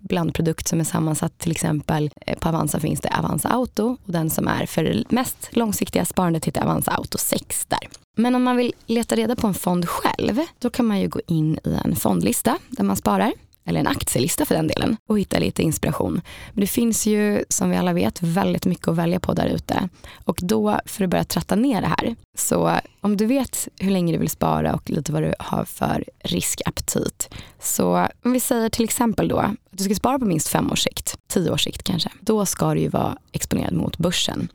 blandprodukt 0.00 0.68
som 0.68 0.80
är 0.80 0.84
sammansatt. 0.84 1.38
Till 1.38 1.50
exempel 1.50 2.10
eh, 2.26 2.38
på 2.38 2.48
Avanza 2.48 2.80
finns 2.80 3.00
det 3.00 3.08
Avanza 3.18 3.48
Auto 3.48 3.96
och 4.04 4.12
den 4.12 4.30
som 4.30 4.48
är 4.48 4.66
för 4.66 4.84
det 4.84 5.04
mest 5.10 5.48
långsiktiga 5.50 6.04
sparandet 6.04 6.44
heter 6.44 6.62
Avanza 6.62 6.90
Auto 6.90 7.18
6 7.18 7.66
där. 7.66 7.88
Men 8.16 8.34
om 8.34 8.42
man 8.42 8.56
vill 8.56 8.72
leta 8.86 9.14
reda 9.14 9.36
på 9.36 9.46
en 9.46 9.54
fond 9.54 9.88
själv, 9.88 10.40
då 10.58 10.70
kan 10.70 10.86
man 10.86 11.00
ju 11.00 11.08
gå 11.08 11.20
in 11.26 11.58
i 11.64 11.78
en 11.84 11.96
fondlista 11.96 12.58
där 12.68 12.84
man 12.84 12.96
sparar 12.96 13.32
eller 13.70 13.80
en 13.80 13.86
aktielista 13.86 14.44
för 14.44 14.54
den 14.54 14.66
delen 14.66 14.96
och 15.06 15.18
hitta 15.18 15.38
lite 15.38 15.62
inspiration. 15.62 16.20
Men 16.52 16.60
det 16.60 16.66
finns 16.66 17.06
ju 17.06 17.44
som 17.48 17.70
vi 17.70 17.76
alla 17.76 17.92
vet 17.92 18.22
väldigt 18.22 18.66
mycket 18.66 18.88
att 18.88 18.96
välja 18.96 19.20
på 19.20 19.32
där 19.32 19.46
ute 19.46 19.88
och 20.24 20.38
då 20.42 20.80
för 20.86 21.04
att 21.04 21.10
börja 21.10 21.24
tratta 21.24 21.54
ner 21.54 21.80
det 21.80 21.86
här 21.86 22.16
så 22.38 22.78
om 23.00 23.16
du 23.16 23.26
vet 23.26 23.68
hur 23.78 23.90
länge 23.90 24.12
du 24.12 24.18
vill 24.18 24.30
spara 24.30 24.74
och 24.74 24.90
lite 24.90 25.12
vad 25.12 25.22
du 25.22 25.34
har 25.38 25.64
för 25.64 26.04
riskaptit 26.24 27.28
så 27.60 28.08
om 28.24 28.32
vi 28.32 28.40
säger 28.40 28.68
till 28.68 28.84
exempel 28.84 29.28
då 29.28 29.54
du 29.82 29.84
ska 29.84 29.94
spara 29.94 30.18
på 30.18 30.24
minst 30.24 30.48
fem 30.48 30.72
års 30.72 30.82
sikt, 30.82 31.18
tio 31.28 31.50
års 31.50 31.64
sikt 31.64 31.82
kanske, 31.82 32.10
då 32.20 32.46
ska 32.46 32.74
du 32.74 32.80
ju 32.80 32.88
vara 32.88 33.16
exponerad 33.32 33.72
mot 33.72 33.98
börsen. 33.98 34.48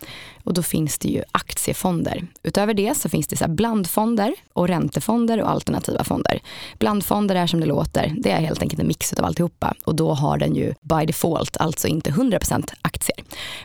Och 0.44 0.54
då 0.54 0.64
finns 0.64 0.98
det 0.98 1.08
ju 1.08 1.24
aktiefonder. 1.32 2.28
Utöver 2.44 2.74
det 2.74 2.98
så 2.98 3.10
finns 3.10 3.28
det 3.28 3.38
så 3.38 3.48
blandfonder 3.48 4.36
och 4.54 4.68
räntefonder 4.68 5.42
och 5.42 5.50
alternativa 5.50 6.04
fonder. 6.04 6.40
Blandfonder 6.80 7.36
är 7.36 7.48
som 7.48 7.60
det 7.60 7.66
låter, 7.66 8.14
det 8.18 8.32
är 8.32 8.40
helt 8.40 8.62
enkelt 8.62 8.82
en 8.82 8.88
mix 8.88 9.14
av 9.14 9.26
alltihopa 9.26 9.74
och 9.84 9.96
då 9.96 10.14
har 10.14 10.38
den 10.38 10.56
ju 10.56 10.74
by 10.82 11.06
default 11.06 11.58
alltså 11.58 11.88
inte 11.88 12.12
100% 12.12 12.74
aktier. 12.82 13.18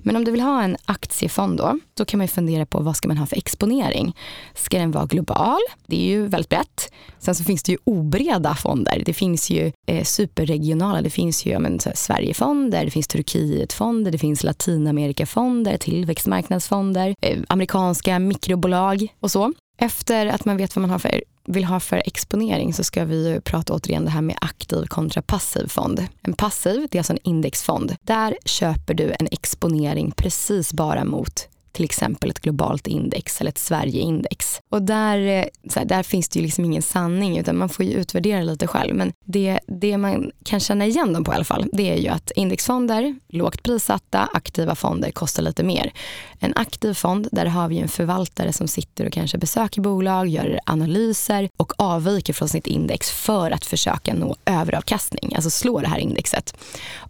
Men 0.03 0.17
om 0.17 0.25
du 0.25 0.31
vill 0.31 0.41
ha 0.41 0.63
en 0.63 0.77
aktiefond 0.85 1.59
då, 1.59 1.79
då 1.95 2.05
kan 2.05 2.19
man 2.19 2.25
ju 2.25 2.29
fundera 2.29 2.67
på 2.67 2.81
vad 2.81 2.97
ska 2.97 3.09
man 3.09 3.17
ha 3.17 3.27
för 3.27 3.37
exponering. 3.37 4.17
Ska 4.55 4.79
den 4.79 4.91
vara 4.91 5.07
global? 5.07 5.61
Det 5.87 5.97
är 5.97 6.09
ju 6.09 6.27
väldigt 6.27 6.49
brett. 6.49 6.93
Sen 7.19 7.35
så 7.35 7.45
finns 7.45 7.63
det 7.63 7.73
ju 7.73 7.79
obreda 7.85 8.55
fonder. 8.55 9.03
Det 9.07 9.15
finns 9.15 9.51
ju 9.51 9.73
eh, 9.87 10.05
superregionala, 10.05 11.03
det 11.03 11.11
finns 11.11 11.47
ju 11.47 11.50
men, 11.59 11.81
så 11.81 11.91
Sverigefonder, 11.95 12.85
det 12.85 12.91
finns 12.91 13.09
Turkietfonder, 13.09 14.11
det 14.11 14.19
finns 14.19 14.43
Latinamerikafonder, 14.43 15.77
tillväxtmarknadsfonder, 15.77 17.15
eh, 17.23 17.39
amerikanska 17.49 18.19
mikrobolag 18.19 19.15
och 19.21 19.31
så. 19.31 19.53
Efter 19.79 20.27
att 20.27 20.45
man 20.45 20.57
vet 20.57 20.77
vad 20.77 20.81
man 20.81 20.91
har 20.91 20.99
för, 20.99 21.23
vill 21.45 21.65
ha 21.65 21.81
för 21.81 22.03
exponering 22.07 22.75
så 22.75 22.85
ska 22.85 23.05
vi 23.05 23.29
ju 23.29 23.41
prata 23.41 23.75
återigen 23.75 24.05
det 24.05 24.11
här 24.11 24.23
med 24.23 24.37
aktiv 24.41 24.85
kontra 24.87 25.23
passiv 25.23 25.67
fond. 25.67 26.07
En 26.23 26.33
passiv, 26.33 26.87
det 26.91 26.99
är 26.99 27.01
alltså 27.01 27.13
en 27.13 27.19
indexfond. 27.23 27.97
Där 28.03 28.37
köper 28.45 28.95
du 28.95 29.13
en 29.21 29.29
exponering 29.31 30.11
precis 30.11 30.73
bara 30.73 31.05
mot 31.05 31.49
till 31.73 31.85
exempel 31.85 32.31
ett 32.31 32.41
globalt 32.41 32.87
index 32.87 33.41
eller 33.41 33.49
ett 33.49 33.59
Sverigeindex. 33.59 34.61
Och 34.71 34.83
där, 34.83 35.19
eh, 35.19 35.45
här, 35.77 35.85
där 35.85 36.03
finns 36.03 36.29
det 36.29 36.39
ju 36.39 36.45
liksom 36.45 36.65
ingen 36.65 36.83
sanning 36.83 37.39
utan 37.39 37.57
man 37.57 37.69
får 37.69 37.85
ju 37.85 37.93
utvärdera 37.93 38.43
lite 38.43 38.67
själv. 38.67 38.95
Men 38.95 39.13
det, 39.25 39.61
det 39.67 39.99
man 39.99 40.31
kan 40.45 40.61
känna 40.61 40.87
igen 40.87 41.13
dem 41.13 41.25
på 41.25 41.33
i 41.33 41.35
alla 41.35 41.45
fall 41.45 41.71
det 41.73 41.91
är 41.91 41.97
ju 41.97 42.09
att 42.09 42.31
indexfonder, 42.31 43.15
lågt 43.29 43.63
prissatta, 43.63 44.29
aktiva 44.33 44.75
fonder 44.75 45.11
kostar 45.11 45.43
lite 45.43 45.63
mer. 45.63 45.93
En 46.39 46.53
aktiv 46.57 46.95
fond, 46.95 47.29
där 47.33 47.47
har 47.47 47.69
vi 47.69 47.79
en 47.79 47.89
förvaltare 47.89 48.53
som 48.53 48.69
sitter 48.69 49.07
och 49.07 49.13
kanske 49.13 49.39
besöker 49.39 49.81
bolag, 49.81 50.29
gör 50.29 50.61
analyser 50.67 51.49
och 51.57 51.73
avviker 51.77 52.33
från 52.33 52.49
sitt 52.49 52.67
index 52.67 53.11
för 53.11 53.51
att 53.51 53.65
försöka 53.65 54.15
nå 54.15 54.37
överavkastning, 54.45 55.35
alltså 55.35 55.51
slå 55.51 55.81
det 55.81 55.89
här 55.89 55.99
indexet. 55.99 56.57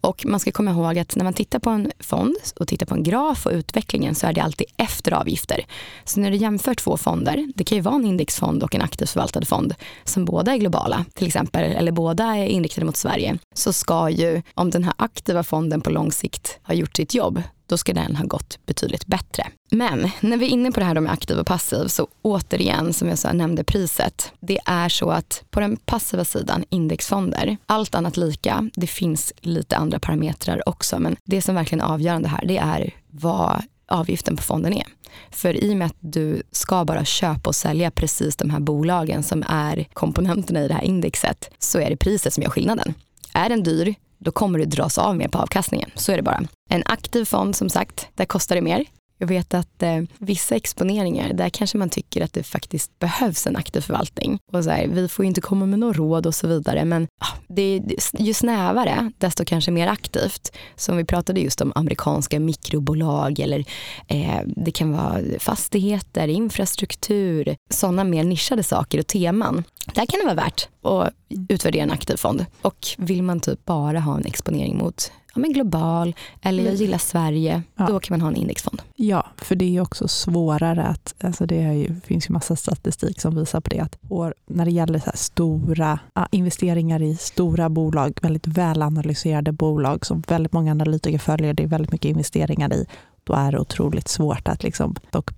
Och 0.00 0.26
man 0.26 0.40
ska 0.40 0.52
komma 0.52 0.70
ihåg 0.70 0.98
att 0.98 1.16
när 1.16 1.24
man 1.24 1.34
tittar 1.34 1.58
på 1.58 1.70
en 1.70 1.92
fond 2.00 2.36
och 2.60 2.68
tittar 2.68 2.86
på 2.86 2.94
en 2.94 3.02
graf 3.02 3.46
och 3.46 3.52
utvecklingen 3.52 4.14
så 4.14 4.26
är 4.26 4.32
det 4.32 4.40
alltid 4.50 4.66
efter 4.76 5.12
avgifter. 5.12 5.64
Så 6.04 6.20
när 6.20 6.30
du 6.30 6.36
jämför 6.36 6.74
två 6.74 6.96
fonder, 6.96 7.52
det 7.54 7.64
kan 7.64 7.76
ju 7.76 7.82
vara 7.82 7.94
en 7.94 8.04
indexfond 8.04 8.62
och 8.62 8.74
en 8.74 8.82
aktivt 8.82 9.10
förvaltad 9.10 9.44
fond 9.44 9.74
som 10.04 10.24
båda 10.24 10.52
är 10.52 10.56
globala 10.56 11.04
till 11.14 11.26
exempel, 11.26 11.72
eller 11.72 11.92
båda 11.92 12.24
är 12.24 12.46
inriktade 12.46 12.86
mot 12.86 12.96
Sverige, 12.96 13.38
så 13.54 13.72
ska 13.72 14.10
ju 14.10 14.42
om 14.54 14.70
den 14.70 14.84
här 14.84 14.94
aktiva 14.96 15.42
fonden 15.42 15.80
på 15.80 15.90
lång 15.90 16.12
sikt 16.12 16.58
har 16.62 16.74
gjort 16.74 16.96
sitt 16.96 17.14
jobb, 17.14 17.42
då 17.66 17.76
ska 17.76 17.92
den 17.92 18.16
ha 18.16 18.24
gått 18.24 18.58
betydligt 18.66 19.06
bättre. 19.06 19.46
Men 19.70 20.10
när 20.20 20.36
vi 20.36 20.46
är 20.46 20.50
inne 20.50 20.72
på 20.72 20.80
det 20.80 20.86
här 20.86 21.00
med 21.00 21.12
aktiv 21.12 21.38
och 21.38 21.46
passiv 21.46 21.86
så 21.86 22.08
återigen 22.22 22.92
som 22.92 23.08
jag 23.08 23.34
nämnde 23.34 23.64
priset. 23.64 24.32
Det 24.40 24.58
är 24.66 24.88
så 24.88 25.10
att 25.10 25.42
på 25.50 25.60
den 25.60 25.76
passiva 25.76 26.24
sidan 26.24 26.64
indexfonder, 26.70 27.56
allt 27.66 27.94
annat 27.94 28.16
lika, 28.16 28.70
det 28.74 28.86
finns 28.86 29.32
lite 29.40 29.76
andra 29.76 29.98
parametrar 29.98 30.68
också 30.68 30.98
men 30.98 31.16
det 31.24 31.42
som 31.42 31.54
verkligen 31.54 31.84
är 31.84 31.92
avgörande 31.92 32.28
här 32.28 32.44
det 32.46 32.58
är 32.58 32.94
vad 33.10 33.62
avgiften 33.90 34.36
på 34.36 34.42
fonden 34.42 34.72
är. 34.72 34.86
För 35.30 35.64
i 35.64 35.72
och 35.72 35.76
med 35.76 35.86
att 35.86 35.96
du 36.00 36.42
ska 36.52 36.84
bara 36.84 37.04
köpa 37.04 37.50
och 37.50 37.54
sälja 37.54 37.90
precis 37.90 38.36
de 38.36 38.50
här 38.50 38.60
bolagen 38.60 39.22
som 39.22 39.44
är 39.48 39.86
komponenterna 39.92 40.64
i 40.64 40.68
det 40.68 40.74
här 40.74 40.84
indexet 40.84 41.50
så 41.58 41.78
är 41.78 41.90
det 41.90 41.96
priset 41.96 42.34
som 42.34 42.42
gör 42.42 42.50
skillnaden. 42.50 42.94
Är 43.32 43.48
den 43.48 43.62
dyr, 43.62 43.94
då 44.18 44.32
kommer 44.32 44.58
du 44.58 44.64
dras 44.64 44.98
av 44.98 45.16
mer 45.16 45.28
på 45.28 45.38
avkastningen. 45.38 45.90
Så 45.94 46.12
är 46.12 46.16
det 46.16 46.22
bara. 46.22 46.42
En 46.70 46.82
aktiv 46.86 47.24
fond 47.24 47.56
som 47.56 47.68
sagt, 47.68 48.08
där 48.14 48.24
kostar 48.24 48.56
det 48.56 48.62
mer. 48.62 48.84
Jag 49.20 49.26
vet 49.26 49.54
att 49.54 49.82
eh, 49.82 50.02
vissa 50.18 50.56
exponeringar, 50.56 51.32
där 51.32 51.48
kanske 51.48 51.78
man 51.78 51.90
tycker 51.90 52.24
att 52.24 52.32
det 52.32 52.42
faktiskt 52.42 52.98
behövs 52.98 53.46
en 53.46 53.56
aktiv 53.56 53.80
förvaltning. 53.80 54.38
Och 54.52 54.64
så 54.64 54.70
här, 54.70 54.86
vi 54.86 55.08
får 55.08 55.24
ju 55.24 55.28
inte 55.28 55.40
komma 55.40 55.66
med 55.66 55.78
några 55.78 55.92
råd 55.92 56.26
och 56.26 56.34
så 56.34 56.46
vidare, 56.46 56.84
men 56.84 57.08
ah, 57.20 57.36
det 57.48 57.62
är, 57.62 57.82
ju 58.18 58.34
snävare, 58.34 59.12
desto 59.18 59.44
kanske 59.44 59.70
mer 59.70 59.86
aktivt. 59.86 60.52
Som 60.76 60.96
vi 60.96 61.04
pratade 61.04 61.40
just 61.40 61.60
om 61.60 61.72
amerikanska 61.74 62.40
mikrobolag 62.40 63.38
eller 63.38 63.64
eh, 64.06 64.40
det 64.46 64.70
kan 64.72 64.92
vara 64.92 65.20
fastigheter, 65.38 66.28
infrastruktur, 66.28 67.56
sådana 67.70 68.04
mer 68.04 68.24
nischade 68.24 68.62
saker 68.62 68.98
och 68.98 69.06
teman. 69.06 69.64
Där 69.94 70.06
kan 70.06 70.20
det 70.20 70.24
vara 70.24 70.34
värt 70.34 70.68
att 70.82 71.14
utvärdera 71.48 71.82
en 71.82 71.90
aktiv 71.90 72.16
fond. 72.16 72.46
Och 72.62 72.86
vill 72.98 73.22
man 73.22 73.40
typ 73.40 73.64
bara 73.64 74.00
ha 74.00 74.16
en 74.16 74.26
exponering 74.26 74.78
mot 74.78 75.12
ja, 75.34 75.40
men 75.40 75.52
global 75.52 76.14
eller 76.42 76.64
jag 76.64 76.74
gillar 76.74 76.98
Sverige, 76.98 77.62
ja. 77.76 77.86
då 77.86 78.00
kan 78.00 78.14
man 78.14 78.20
ha 78.20 78.28
en 78.28 78.36
indexfond. 78.36 78.82
Ja, 78.96 79.26
för 79.36 79.56
det 79.56 79.76
är 79.76 79.80
också 79.80 80.08
svårare 80.08 80.82
att, 80.82 81.14
alltså 81.20 81.46
det 81.46 81.54
ju, 81.54 82.00
finns 82.04 82.30
ju 82.30 82.32
massa 82.32 82.56
statistik 82.56 83.20
som 83.20 83.34
visar 83.34 83.60
på 83.60 83.70
det, 83.70 83.80
att 83.80 83.98
när 84.46 84.64
det 84.64 84.70
gäller 84.70 84.98
så 84.98 85.10
stora 85.14 85.98
ja, 86.14 86.28
investeringar 86.30 87.02
i 87.02 87.16
stora 87.16 87.68
bolag, 87.68 88.18
väldigt 88.22 88.46
välanalyserade 88.46 89.52
bolag 89.52 90.06
som 90.06 90.22
väldigt 90.28 90.52
många 90.52 90.70
analytiker 90.70 91.18
följer, 91.18 91.54
det 91.54 91.62
är 91.62 91.66
väldigt 91.66 91.92
mycket 91.92 92.08
investeringar 92.08 92.72
i, 92.72 92.86
då 93.24 93.32
är 93.32 93.52
det 93.52 93.58
otroligt 93.58 94.08
svårt 94.08 94.48
att 94.48 94.62
liksom, 94.62 94.96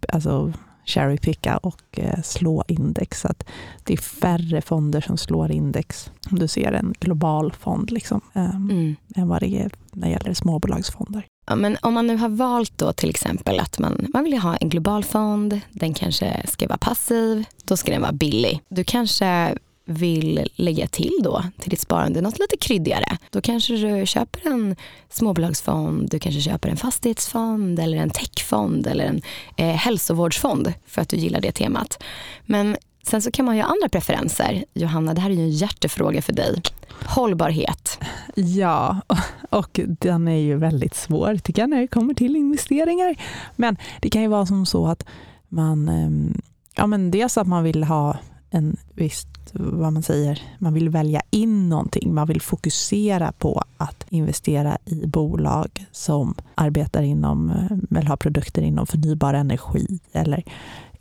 alltså, 0.08 0.52
cherrypicka 0.84 1.56
och 1.56 1.82
eh, 1.92 2.22
slå 2.22 2.64
index. 2.68 3.20
Så 3.20 3.28
att 3.28 3.44
det 3.84 3.92
är 3.92 3.96
färre 3.96 4.62
fonder 4.62 5.00
som 5.00 5.16
slår 5.16 5.52
index, 5.52 6.10
om 6.30 6.38
du 6.38 6.48
ser 6.48 6.72
en 6.72 6.94
global 7.00 7.52
fond, 7.52 7.90
liksom, 7.90 8.20
um, 8.32 8.70
mm. 8.70 8.96
än 9.16 9.28
vad 9.28 9.40
det 9.40 9.54
är 9.54 9.70
när 9.92 10.06
det 10.06 10.12
gäller 10.12 10.34
småbolagsfonder. 10.34 11.26
Ja, 11.46 11.56
men 11.56 11.76
om 11.82 11.94
man 11.94 12.06
nu 12.06 12.16
har 12.16 12.28
valt 12.28 12.78
då 12.78 12.92
till 12.92 13.10
exempel 13.10 13.60
att 13.60 13.78
man, 13.78 14.06
man 14.12 14.24
vill 14.24 14.38
ha 14.38 14.56
en 14.56 14.68
global 14.68 15.04
fond, 15.04 15.60
den 15.70 15.94
kanske 15.94 16.42
ska 16.48 16.68
vara 16.68 16.78
passiv, 16.78 17.44
då 17.64 17.76
ska 17.76 17.92
den 17.92 18.02
vara 18.02 18.12
billig. 18.12 18.60
Du 18.68 18.84
kanske 18.84 19.54
vill 19.84 20.48
lägga 20.54 20.86
till 20.86 21.18
då 21.22 21.42
till 21.58 21.70
ditt 21.70 21.80
sparande 21.80 22.20
något 22.20 22.38
lite 22.38 22.56
kryddigare. 22.56 23.18
Då 23.30 23.40
kanske 23.40 23.76
du 23.76 24.06
köper 24.06 24.50
en 24.50 24.76
småbolagsfond, 25.10 26.10
du 26.10 26.18
kanske 26.18 26.40
köper 26.40 26.68
en 26.68 26.76
fastighetsfond 26.76 27.78
eller 27.78 27.98
en 27.98 28.10
techfond 28.10 28.86
eller 28.86 29.04
en 29.04 29.22
eh, 29.56 29.76
hälsovårdsfond 29.76 30.72
för 30.86 31.02
att 31.02 31.08
du 31.08 31.16
gillar 31.16 31.40
det 31.40 31.52
temat. 31.52 32.02
Men 32.46 32.76
sen 33.02 33.22
så 33.22 33.30
kan 33.30 33.44
man 33.44 33.56
ju 33.56 33.62
ha 33.62 33.68
andra 33.68 33.88
preferenser. 33.88 34.64
Johanna, 34.74 35.14
det 35.14 35.20
här 35.20 35.30
är 35.30 35.34
ju 35.34 35.42
en 35.42 35.50
hjärtefråga 35.50 36.22
för 36.22 36.32
dig. 36.32 36.62
Hållbarhet. 37.04 37.98
Ja, 38.34 39.00
och 39.50 39.80
den 39.84 40.28
är 40.28 40.36
ju 40.36 40.56
väldigt 40.56 40.94
svår 40.94 41.36
tycker 41.36 41.62
jag 41.62 41.70
när 41.70 41.80
det 41.80 41.86
kommer 41.86 42.14
till 42.14 42.36
investeringar. 42.36 43.16
Men 43.56 43.76
det 44.00 44.10
kan 44.10 44.22
ju 44.22 44.28
vara 44.28 44.46
som 44.46 44.66
så 44.66 44.86
att 44.86 45.06
man, 45.48 45.88
ehm, 45.88 46.40
ja 46.74 46.86
men 46.86 47.10
dels 47.10 47.36
att 47.38 47.46
man 47.46 47.64
vill 47.64 47.84
ha 47.84 48.16
en 48.52 48.76
viss 48.94 49.26
vad 49.52 49.92
man 49.92 50.02
säger, 50.02 50.42
man 50.58 50.74
vill 50.74 50.88
välja 50.88 51.22
in 51.30 51.68
någonting. 51.68 52.14
Man 52.14 52.26
vill 52.26 52.40
fokusera 52.40 53.32
på 53.32 53.62
att 53.76 54.04
investera 54.08 54.78
i 54.84 55.06
bolag 55.06 55.86
som 55.92 56.34
arbetar 56.54 57.02
inom, 57.02 57.50
eh, 57.50 57.98
eller 57.98 58.08
har 58.08 58.16
produkter 58.16 58.62
inom 58.62 58.86
förnybar 58.86 59.34
energi 59.34 59.98
eller 60.12 60.44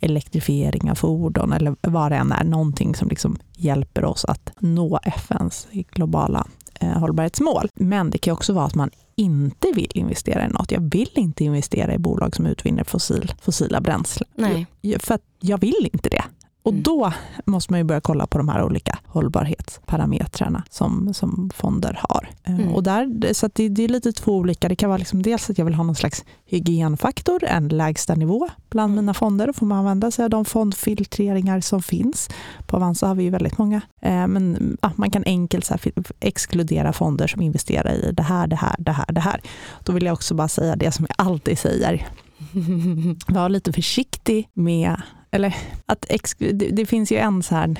elektrifiering 0.00 0.90
av 0.90 0.94
fordon 0.94 1.52
eller 1.52 1.76
vad 1.80 2.12
det 2.12 2.16
än 2.16 2.32
är. 2.32 2.44
Någonting 2.44 2.94
som 2.94 3.08
liksom 3.08 3.38
hjälper 3.56 4.04
oss 4.04 4.24
att 4.24 4.52
nå 4.58 5.00
FNs 5.02 5.68
globala 5.70 6.46
eh, 6.80 6.98
hållbarhetsmål. 6.98 7.68
Men 7.74 8.10
det 8.10 8.18
kan 8.18 8.32
också 8.32 8.52
vara 8.52 8.64
att 8.64 8.74
man 8.74 8.90
inte 9.16 9.68
vill 9.74 9.90
investera 9.94 10.46
i 10.46 10.48
något. 10.48 10.72
Jag 10.72 10.80
vill 10.80 11.10
inte 11.14 11.44
investera 11.44 11.94
i 11.94 11.98
bolag 11.98 12.36
som 12.36 12.46
utvinner 12.46 12.84
fossil, 12.84 13.32
fossila 13.42 13.80
bränslen. 13.80 14.28
Nej. 14.34 14.66
För 14.98 15.14
att 15.14 15.22
jag 15.40 15.58
vill 15.60 15.88
inte 15.92 16.08
det. 16.08 16.24
Och 16.62 16.72
mm. 16.72 16.82
då 16.82 17.12
måste 17.46 17.72
man 17.72 17.80
ju 17.80 17.84
börja 17.84 18.00
kolla 18.00 18.26
på 18.26 18.38
de 18.38 18.48
här 18.48 18.62
olika 18.62 18.98
hållbarhetsparametrarna 19.06 20.64
som, 20.70 21.14
som 21.14 21.50
fonder 21.54 22.00
har. 22.08 22.28
Eh, 22.44 22.54
mm. 22.54 22.74
Och 22.74 22.82
där, 22.82 23.34
så 23.34 23.48
det, 23.52 23.68
det, 23.68 23.84
är 23.84 23.88
lite 23.88 24.12
två 24.12 24.36
olika. 24.36 24.68
Det 24.68 24.76
kan 24.76 24.88
vara 24.88 24.98
liksom 24.98 25.22
dels 25.22 25.50
att 25.50 25.58
jag 25.58 25.64
vill 25.64 25.74
ha 25.74 25.84
någon 25.84 25.94
slags 25.94 26.24
hygienfaktor, 26.44 27.44
en 27.44 27.68
lägsta 27.68 28.14
nivå 28.14 28.48
bland 28.70 28.92
mm. 28.92 29.04
mina 29.04 29.14
fonder. 29.14 29.46
Då 29.46 29.52
får 29.52 29.66
man 29.66 29.78
använda 29.78 30.10
sig 30.10 30.24
av 30.24 30.30
de 30.30 30.44
fondfiltreringar 30.44 31.60
som 31.60 31.82
finns. 31.82 32.30
På 32.66 32.76
Avanza 32.76 33.06
har 33.06 33.14
vi 33.14 33.24
ju 33.24 33.30
väldigt 33.30 33.58
många. 33.58 33.80
Eh, 34.02 34.26
men 34.26 34.76
ja, 34.82 34.90
man 34.96 35.10
kan 35.10 35.22
enkelt 35.26 35.64
så 35.64 35.76
exkludera 36.20 36.92
fonder 36.92 37.26
som 37.26 37.42
investerar 37.42 37.92
i 37.92 38.12
det 38.12 38.22
här, 38.22 38.46
det 38.46 38.56
här, 38.56 38.76
det 38.78 38.92
här, 38.92 39.12
det 39.12 39.20
här. 39.20 39.40
Då 39.84 39.92
vill 39.92 40.04
jag 40.04 40.12
också 40.12 40.34
bara 40.34 40.48
säga 40.48 40.76
det 40.76 40.92
som 40.92 41.06
jag 41.08 41.26
alltid 41.26 41.58
säger. 41.58 42.08
Var 43.26 43.48
lite 43.48 43.72
försiktig 43.72 44.48
med 44.52 44.96
eller 45.32 45.56
att 45.86 46.06
det, 46.38 46.52
det, 46.52 46.86
finns 46.86 47.12
ju 47.12 47.16
en 47.16 47.42
så 47.42 47.54
här, 47.54 47.76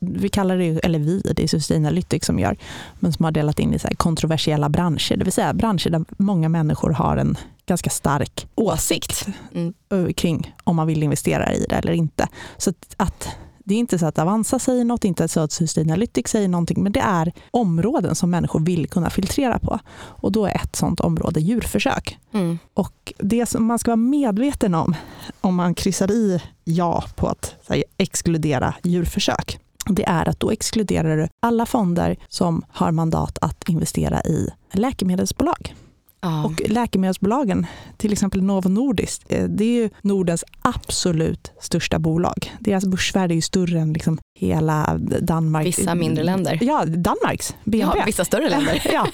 vi 0.00 0.28
kallar 0.28 0.58
det, 0.58 0.80
eller 0.84 0.98
vi, 0.98 1.20
det 1.20 1.42
är 1.42 1.48
Sustainalytics 1.48 2.26
som 2.26 2.38
gör, 2.38 2.56
men 3.00 3.12
som 3.12 3.24
har 3.24 3.32
delat 3.32 3.58
in 3.58 3.74
i 3.74 3.78
så 3.78 3.88
kontroversiella 3.96 4.68
branscher, 4.68 5.16
det 5.16 5.24
vill 5.24 5.32
säga 5.32 5.54
branscher 5.54 5.90
där 5.90 6.04
många 6.18 6.48
människor 6.48 6.90
har 6.90 7.16
en 7.16 7.36
ganska 7.66 7.90
stark 7.90 8.46
åsikt 8.54 9.26
mm. 9.54 10.12
kring 10.14 10.54
om 10.64 10.76
man 10.76 10.86
vill 10.86 11.02
investera 11.02 11.54
i 11.54 11.66
det 11.68 11.74
eller 11.74 11.92
inte. 11.92 12.28
Så 12.56 12.70
att, 12.70 12.94
att 12.96 13.28
det 13.66 13.74
är 13.74 13.78
inte 13.78 13.98
så 13.98 14.06
att 14.06 14.18
Avanza 14.18 14.58
säger 14.58 14.84
något, 14.84 15.04
inte 15.04 15.28
så 15.28 15.40
att 15.40 15.52
Sustainalytics 15.52 16.30
säger 16.30 16.48
någonting, 16.48 16.82
men 16.82 16.92
det 16.92 17.00
är 17.00 17.32
områden 17.50 18.14
som 18.14 18.30
människor 18.30 18.60
vill 18.60 18.88
kunna 18.88 19.10
filtrera 19.10 19.58
på. 19.58 19.78
Och 19.96 20.32
då 20.32 20.46
är 20.46 20.54
ett 20.54 20.76
sådant 20.76 21.00
område 21.00 21.40
djurförsök. 21.40 22.18
Mm. 22.32 22.58
Och 22.74 23.12
det 23.18 23.46
som 23.46 23.64
man 23.64 23.78
ska 23.78 23.90
vara 23.90 23.96
medveten 23.96 24.74
om, 24.74 24.94
om 25.40 25.54
man 25.54 25.74
kryssar 25.74 26.10
i 26.10 26.42
ja 26.64 27.04
på 27.16 27.28
att 27.28 27.54
här, 27.68 27.84
exkludera 27.96 28.74
djurförsök, 28.82 29.58
det 29.86 30.04
är 30.04 30.28
att 30.28 30.40
då 30.40 30.50
exkluderar 30.50 31.16
du 31.16 31.28
alla 31.40 31.66
fonder 31.66 32.16
som 32.28 32.64
har 32.68 32.92
mandat 32.92 33.38
att 33.40 33.68
investera 33.68 34.22
i 34.22 34.48
läkemedelsbolag. 34.72 35.74
Ja. 36.20 36.44
Och 36.44 36.62
läkemedelsbolagen, 36.68 37.66
till 37.96 38.12
exempel 38.12 38.42
Novo 38.42 38.68
Nordisk, 38.68 39.22
eh, 39.28 39.44
det 39.44 39.64
är 39.64 39.82
ju 39.82 39.90
Nordens 40.02 40.44
absolut 40.62 41.52
största 41.60 41.98
bolag. 41.98 42.52
Deras 42.60 42.84
börsvärde 42.84 43.34
är 43.34 43.36
ju 43.36 43.42
större 43.42 43.80
än 43.80 43.92
liksom 43.92 44.18
hela 44.38 44.98
Danmark. 45.20 45.66
Vissa 45.66 45.94
mindre 45.94 46.24
länder. 46.24 46.58
Ja, 46.62 46.84
Danmarks 46.84 47.54
BNP. 47.64 47.98
Ja, 47.98 48.04
vissa 48.06 48.24
större 48.24 48.48
länder. 48.48 48.82
ja. 48.92 49.06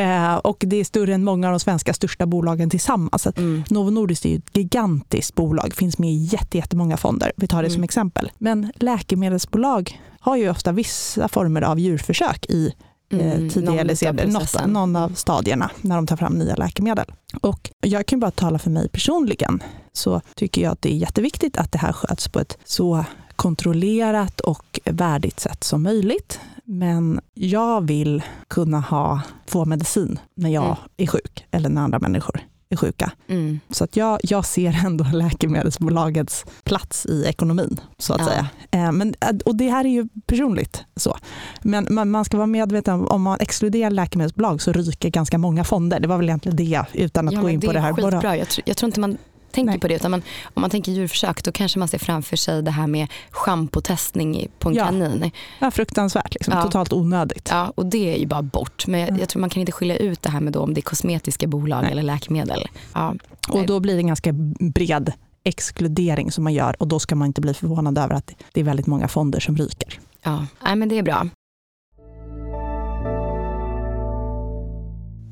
Eh, 0.00 0.34
och 0.34 0.64
det 0.66 0.76
är 0.76 0.84
större 0.84 1.14
än 1.14 1.24
många 1.24 1.46
av 1.48 1.52
de 1.52 1.60
svenska 1.60 1.94
största 1.94 2.26
bolagen 2.26 2.70
tillsammans. 2.70 3.26
Mm. 3.26 3.64
Novo 3.70 3.90
Nordisk 3.90 4.24
är 4.24 4.28
ju 4.28 4.36
ett 4.36 4.56
gigantiskt 4.56 5.34
bolag, 5.34 5.74
finns 5.74 5.98
med 5.98 6.10
i 6.10 6.28
jättemånga 6.50 6.96
fonder. 6.96 7.32
Vi 7.36 7.46
tar 7.46 7.62
det 7.62 7.68
mm. 7.68 7.74
som 7.74 7.84
exempel. 7.84 8.32
Men 8.38 8.72
läkemedelsbolag 8.74 10.00
har 10.20 10.36
ju 10.36 10.50
ofta 10.50 10.72
vissa 10.72 11.28
former 11.28 11.62
av 11.62 11.78
djurförsök 11.78 12.46
i 12.48 12.74
mm, 13.12 13.50
tidiga 13.50 13.80
eller 13.80 13.94
senare, 13.94 14.26
något, 14.26 14.66
någon 14.66 14.96
av 14.96 15.08
stadierna 15.14 15.70
när 15.80 15.96
de 15.96 16.06
tar 16.06 16.16
fram 16.16 16.32
nya 16.38 16.54
läkemedel. 16.56 17.04
Och 17.40 17.70
jag 17.80 18.06
kan 18.06 18.20
bara 18.20 18.30
tala 18.30 18.58
för 18.58 18.70
mig 18.70 18.88
personligen. 18.88 19.62
så 19.92 20.20
tycker 20.34 20.62
jag 20.62 20.72
att 20.72 20.82
det 20.82 20.92
är 20.92 20.96
jätteviktigt 20.96 21.56
att 21.56 21.72
det 21.72 21.78
här 21.78 21.92
sköts 21.92 22.28
på 22.28 22.40
ett 22.40 22.58
så 22.64 23.04
kontrollerat 23.36 24.40
och 24.40 24.80
värdigt 24.84 25.40
sätt 25.40 25.64
som 25.64 25.82
möjligt. 25.82 26.40
Men 26.64 27.20
jag 27.34 27.86
vill 27.86 28.22
kunna 28.48 28.80
ha, 28.80 29.20
få 29.46 29.64
medicin 29.64 30.18
när 30.34 30.50
jag 30.50 30.64
Mm. 30.64 30.76
är 30.96 31.06
sjuk 31.06 31.46
eller 31.50 31.68
när 31.68 31.82
andra 31.82 31.98
människor 31.98 32.40
är 32.70 32.76
sjuka. 32.76 33.12
Mm. 33.28 33.60
Så 33.70 33.84
att 33.84 33.96
jag, 33.96 34.18
jag 34.22 34.44
ser 34.44 34.80
ändå 34.86 35.04
läkemedelsbolagets 35.12 36.44
plats 36.64 37.06
i 37.06 37.24
ekonomin, 37.24 37.80
så 37.98 38.14
att 38.14 38.20
Ja. 38.20 38.26
säga. 38.26 38.46
Eh, 38.70 38.92
Men, 38.92 39.14
och 39.44 39.56
det 39.56 39.68
här 39.68 39.84
är 39.84 39.88
ju 39.88 40.08
personligt. 40.26 40.84
så. 40.96 41.16
Men 41.62 41.86
man, 41.90 42.10
man 42.10 42.24
ska 42.24 42.36
vara 42.36 42.46
medveten 42.46 42.94
om, 42.94 43.06
om 43.06 43.22
man 43.22 43.36
exkluderar 43.40 43.90
läkemedelsbolag 43.90 44.62
så 44.62 44.72
ryker 44.72 45.08
ganska 45.10 45.38
många 45.38 45.64
fonder. 45.64 46.00
Det 46.00 46.08
var 46.08 46.16
väl 46.16 46.28
egentligen 46.28 46.56
det, 46.56 46.84
utan 46.92 47.28
att 47.28 47.34
Ja, 47.34 47.40
gå 47.40 47.50
in 47.50 47.60
på 47.60 47.72
det 47.72 47.80
här. 47.80 47.88
är 47.90 47.94
skitbra. 47.94 48.36
Jag, 48.36 48.48
tror- 48.48 48.62
jag 48.66 48.76
tror 48.76 48.88
inte 48.88 49.00
man 49.00 49.18
tänker 49.52 49.70
Nej. 49.70 49.80
på 49.80 49.88
det. 49.88 49.94
Utan 49.94 50.10
man, 50.10 50.22
om 50.54 50.60
man 50.60 50.70
tänker 50.70 50.92
djurförsök 50.92 51.44
då 51.44 51.52
kanske 51.52 51.78
man 51.78 51.88
ser 51.88 51.98
framför 51.98 52.36
sig 52.36 52.62
det 52.62 52.70
här 52.70 52.86
med 52.86 53.06
schampotestning 53.30 54.48
på 54.58 54.68
en 54.68 54.74
Ja. 54.74 54.84
kanin. 54.84 55.30
Ja, 55.58 55.70
fruktansvärt, 55.70 56.34
liksom. 56.34 56.54
Ja. 56.56 56.62
totalt 56.62 56.92
onödigt. 56.92 57.48
Ja, 57.50 57.72
och 57.74 57.86
det 57.86 58.14
är 58.14 58.18
ju 58.18 58.26
bara 58.26 58.42
bort. 58.42 58.86
Men 58.86 59.00
jag, 59.00 59.10
Ja. 59.10 59.16
jag 59.18 59.28
tror 59.28 59.40
man 59.40 59.50
kan 59.50 59.60
inte 59.60 59.72
skilja 59.72 59.96
ut 59.96 60.22
det 60.22 60.30
här 60.30 60.40
med 60.40 60.56
om 60.56 60.74
det 60.74 60.80
är 60.80 60.82
kosmetiska 60.82 61.46
bolag 61.46 61.82
Nej. 61.82 61.92
eller 61.92 62.02
läkemedel. 62.02 62.68
Ja, 62.94 63.14
Och 63.48 63.66
då 63.66 63.80
blir 63.80 63.94
det 63.94 64.00
en 64.00 64.06
ganska 64.06 64.32
bred 64.74 65.12
exkludering 65.44 66.32
som 66.32 66.44
man 66.44 66.52
gör 66.54 66.76
och 66.82 66.88
då 66.88 66.98
ska 66.98 67.14
man 67.14 67.26
inte 67.26 67.40
bli 67.40 67.54
förvånad 67.54 67.98
över 67.98 68.14
att 68.14 68.34
det 68.52 68.60
är 68.60 68.64
väldigt 68.64 68.86
många 68.86 69.08
fonder 69.08 69.40
som 69.40 69.56
ryker. 69.56 70.00
ja. 70.22 70.46
Nej, 70.64 70.76
men 70.76 70.88
det 70.88 70.98
är 70.98 71.02
bra. 71.02 71.26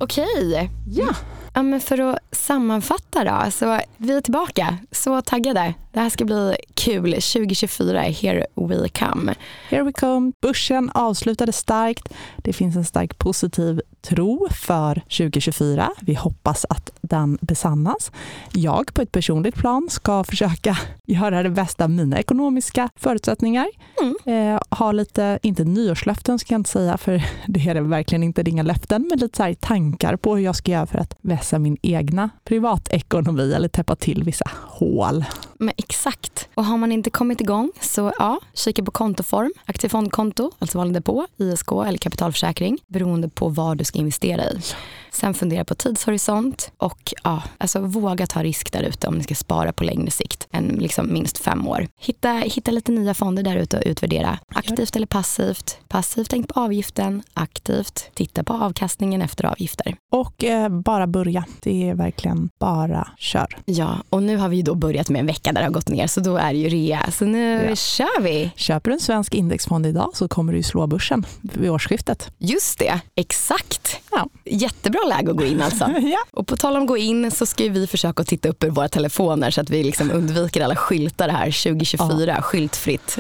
Okej. 0.01 0.71
Ja. 0.91 1.15
Ja, 1.55 1.63
men 1.63 1.81
för 1.81 1.99
att 1.99 2.19
sammanfatta 2.33 3.25
då, 3.25 3.51
så 3.51 3.81
vi 3.97 4.13
är 4.13 4.21
tillbaka. 4.21 4.79
Så 4.91 5.23
taggade. 5.23 5.75
Det 5.93 6.01
här 6.01 6.11
ska 6.11 6.25
bli 6.25 6.57
kul. 6.75 7.13
2024, 7.13 8.01
here 8.01 8.47
we 8.55 8.89
come. 8.89 9.35
Here 9.71 9.83
we 9.83 9.93
come. 9.93 10.33
Börsen 10.43 10.91
avslutade 10.95 11.53
starkt. 11.53 12.09
Det 12.37 12.53
finns 12.53 12.77
en 12.77 12.85
stark 12.85 13.19
positiv 13.19 13.81
tro 14.09 14.49
för 14.51 14.95
2024. 14.95 15.91
Vi 16.01 16.15
hoppas 16.15 16.67
att 16.69 16.91
den 17.01 17.39
besannas. 17.41 18.13
Jag 18.53 18.95
på 18.95 19.03
ett 19.03 19.13
personligt 19.13 19.55
plan 19.55 19.89
ska 19.91 20.25
försöka 20.25 20.79
göra 21.07 21.43
det 21.43 21.51
bästa 21.51 21.85
av 21.85 21.91
mina 21.91 22.19
ekonomiska 22.19 22.89
förutsättningar. 22.97 23.69
Mm. 24.01 24.55
Eh, 24.55 24.61
ha 24.71 24.93
lite, 24.93 25.39
inte 25.43 25.65
nyårslöften 25.65 26.39
ska 26.39 26.55
jag 26.55 26.61
inte 26.61 26.71
säga, 26.71 26.99
för 26.99 27.23
det 27.47 27.69
är 27.69 27.75
det 27.75 27.81
verkligen 27.81 28.23
inte, 28.23 28.43
det 28.43 28.49
är 28.49 28.53
inga 28.53 28.63
löften, 28.63 29.07
men 29.11 29.19
lite 29.19 29.37
så 29.37 29.55
tankar 29.61 30.17
på 30.17 30.37
hur 30.37 30.45
jag 30.45 30.57
ska 30.57 30.73
göra 30.73 30.87
för 30.87 30.99
att 30.99 31.15
vässa 31.21 31.59
min 31.59 31.77
egna 31.83 32.31
privatekonomi 32.45 33.53
eller 33.53 33.69
täppa 33.69 33.97
till 33.97 34.25
vissa 34.25 34.51
hål. 34.67 35.25
Men 35.59 35.75
exakt. 35.77 36.49
Och 36.55 36.65
har 36.65 36.77
man 36.77 36.93
inte 36.93 37.11
kommit 37.11 37.41
igång 37.41 37.73
så 37.81 38.13
ja, 38.19 38.41
kika 38.55 38.85
på 38.85 38.91
kontoform. 38.91 39.53
Aktiv 39.65 39.89
fondkonto, 39.89 40.51
alltså 40.59 40.79
vanlig 40.79 40.95
depå, 40.95 41.27
ISK 41.37 41.73
eller 41.73 41.99
kapitalförsäkring 41.99 42.79
beroende 42.87 43.29
på 43.29 43.49
vad 43.49 43.79
du 43.79 43.85
ska 43.85 43.98
investera 43.99 44.45
i. 44.45 44.75
Sen 45.21 45.35
fundera 45.35 45.65
på 45.65 45.75
tidshorisont 45.75 46.71
och 46.77 47.15
ja, 47.25 47.43
alltså 47.59 47.81
våga 47.81 48.27
ta 48.27 48.43
risk 48.43 48.73
där 48.73 48.83
ute 48.83 49.07
om 49.09 49.15
ni 49.15 49.25
ska 49.25 49.35
spara 49.35 49.73
på 49.73 49.85
längre 49.85 50.11
sikt 50.11 50.49
än 50.53 50.67
liksom 50.67 51.13
minst 51.13 51.39
fem 51.39 51.69
år. 51.69 51.89
Hitta, 52.01 52.33
hitta 52.33 52.71
lite 52.71 52.93
nya 52.93 53.15
fonder 53.15 53.43
där 53.43 53.57
ute 53.57 53.77
och 53.79 53.83
utvärdera. 53.87 54.39
Aktivt 54.55 54.97
eller 54.97 55.07
passivt. 55.07 55.79
Passivt 55.89 56.31
tänk 56.31 56.49
på 56.49 56.61
avgiften. 56.61 57.23
Aktivt 57.35 58.11
titta 58.15 58.45
på 58.45 58.53
avkastningen 58.53 59.23
efter 59.23 59.45
avgifter. 59.47 59.97
Och 60.13 60.45
eh, 60.45 60.69
bara 60.69 61.07
börja. 61.07 61.45
Det 61.61 61.89
är 61.91 61.95
verkligen 61.95 62.49
bara 62.59 63.09
kör. 63.19 63.59
Ja, 63.65 63.99
och 64.11 64.23
nu 64.23 64.37
har 64.37 64.49
vi 64.49 64.57
ju 64.57 64.63
då 64.63 64.75
börjat 64.75 65.09
med 65.09 65.21
en 65.21 65.27
vecka 65.27 65.53
där 65.53 65.61
det 65.61 65.67
har 65.67 65.73
gått 65.73 65.89
ner 65.89 66.07
så 66.07 66.21
då 66.21 66.37
är 66.37 66.53
det 66.53 66.59
ju 66.59 66.69
rea. 66.69 67.11
Så 67.11 67.25
nu 67.25 67.65
Ja. 67.69 67.77
kör 67.77 68.21
vi. 68.23 68.51
Köper 68.57 68.91
du 68.91 68.95
en 68.95 69.01
svensk 69.01 69.35
indexfond 69.35 69.87
idag 69.87 70.11
så 70.15 70.29
kommer 70.29 70.53
du 70.53 70.59
ju 70.59 70.63
slå 70.63 70.87
börsen 70.87 71.27
vid 71.43 71.71
årsskiftet. 71.71 72.31
Just 72.39 72.79
det, 72.79 73.01
exakt. 73.15 74.01
Ja. 74.11 74.27
Jättebra 74.45 75.01
läge 75.09 75.31
att 75.31 75.37
gå 75.37 75.45
in 75.45 75.63
alltså. 75.63 75.85
ja. 76.03 76.19
Och 76.31 76.47
på 76.47 76.57
tal 76.57 76.77
om 76.77 76.87
gå 76.87 76.97
in 76.97 77.31
så 77.31 77.47
ska 77.47 77.65
vi 77.69 77.87
försöka 77.87 78.23
att 78.23 78.29
titta 78.29 78.49
upp 78.49 78.65
ur 78.65 78.71
våra 78.71 78.89
telefoner 78.89 79.51
så 79.51 79.61
att 79.61 79.71
vi 79.71 79.83
liksom 79.85 80.11
undviker 80.11 80.65
alla 80.65 80.77
skyltar 80.77 81.29
här 81.29 81.45
2024, 81.63 82.43
skyltfritt. 82.43 83.11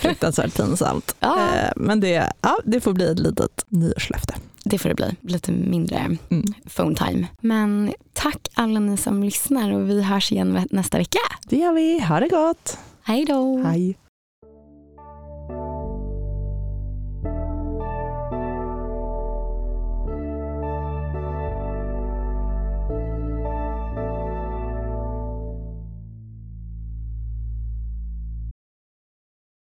Fruktansvärt 0.00 0.56
pinsamt. 0.56 1.16
Ja. 1.20 1.36
Eh, 1.54 1.70
Men 1.76 2.00
det, 2.00 2.32
ja, 2.40 2.58
det 2.64 2.80
får 2.80 2.92
bli 2.92 3.10
ett 3.10 3.18
litet 3.18 3.64
nyårslöfte. 3.68 4.34
Det 4.64 4.78
får 4.78 4.88
det 4.88 4.94
bli, 4.94 5.16
lite 5.20 5.52
mindre 5.52 5.96
Mm. 6.30 6.44
phone 6.76 6.96
time. 6.96 7.26
Men 7.40 7.92
tack 8.12 8.48
alla 8.54 8.80
ni 8.80 8.96
som 8.96 9.22
lyssnar 9.22 9.72
och 9.72 9.90
vi 9.90 10.02
hörs 10.02 10.32
igen 10.32 10.66
nästa 10.70 10.98
vecka. 10.98 11.18
Det 11.44 11.56
gör 11.56 11.72
vi. 11.72 12.00
Ha 12.00 12.20
det 12.20 12.28
gott. 12.28 12.78
Hej 13.02 13.24
då! 13.24 13.62
Hej. 13.66 13.96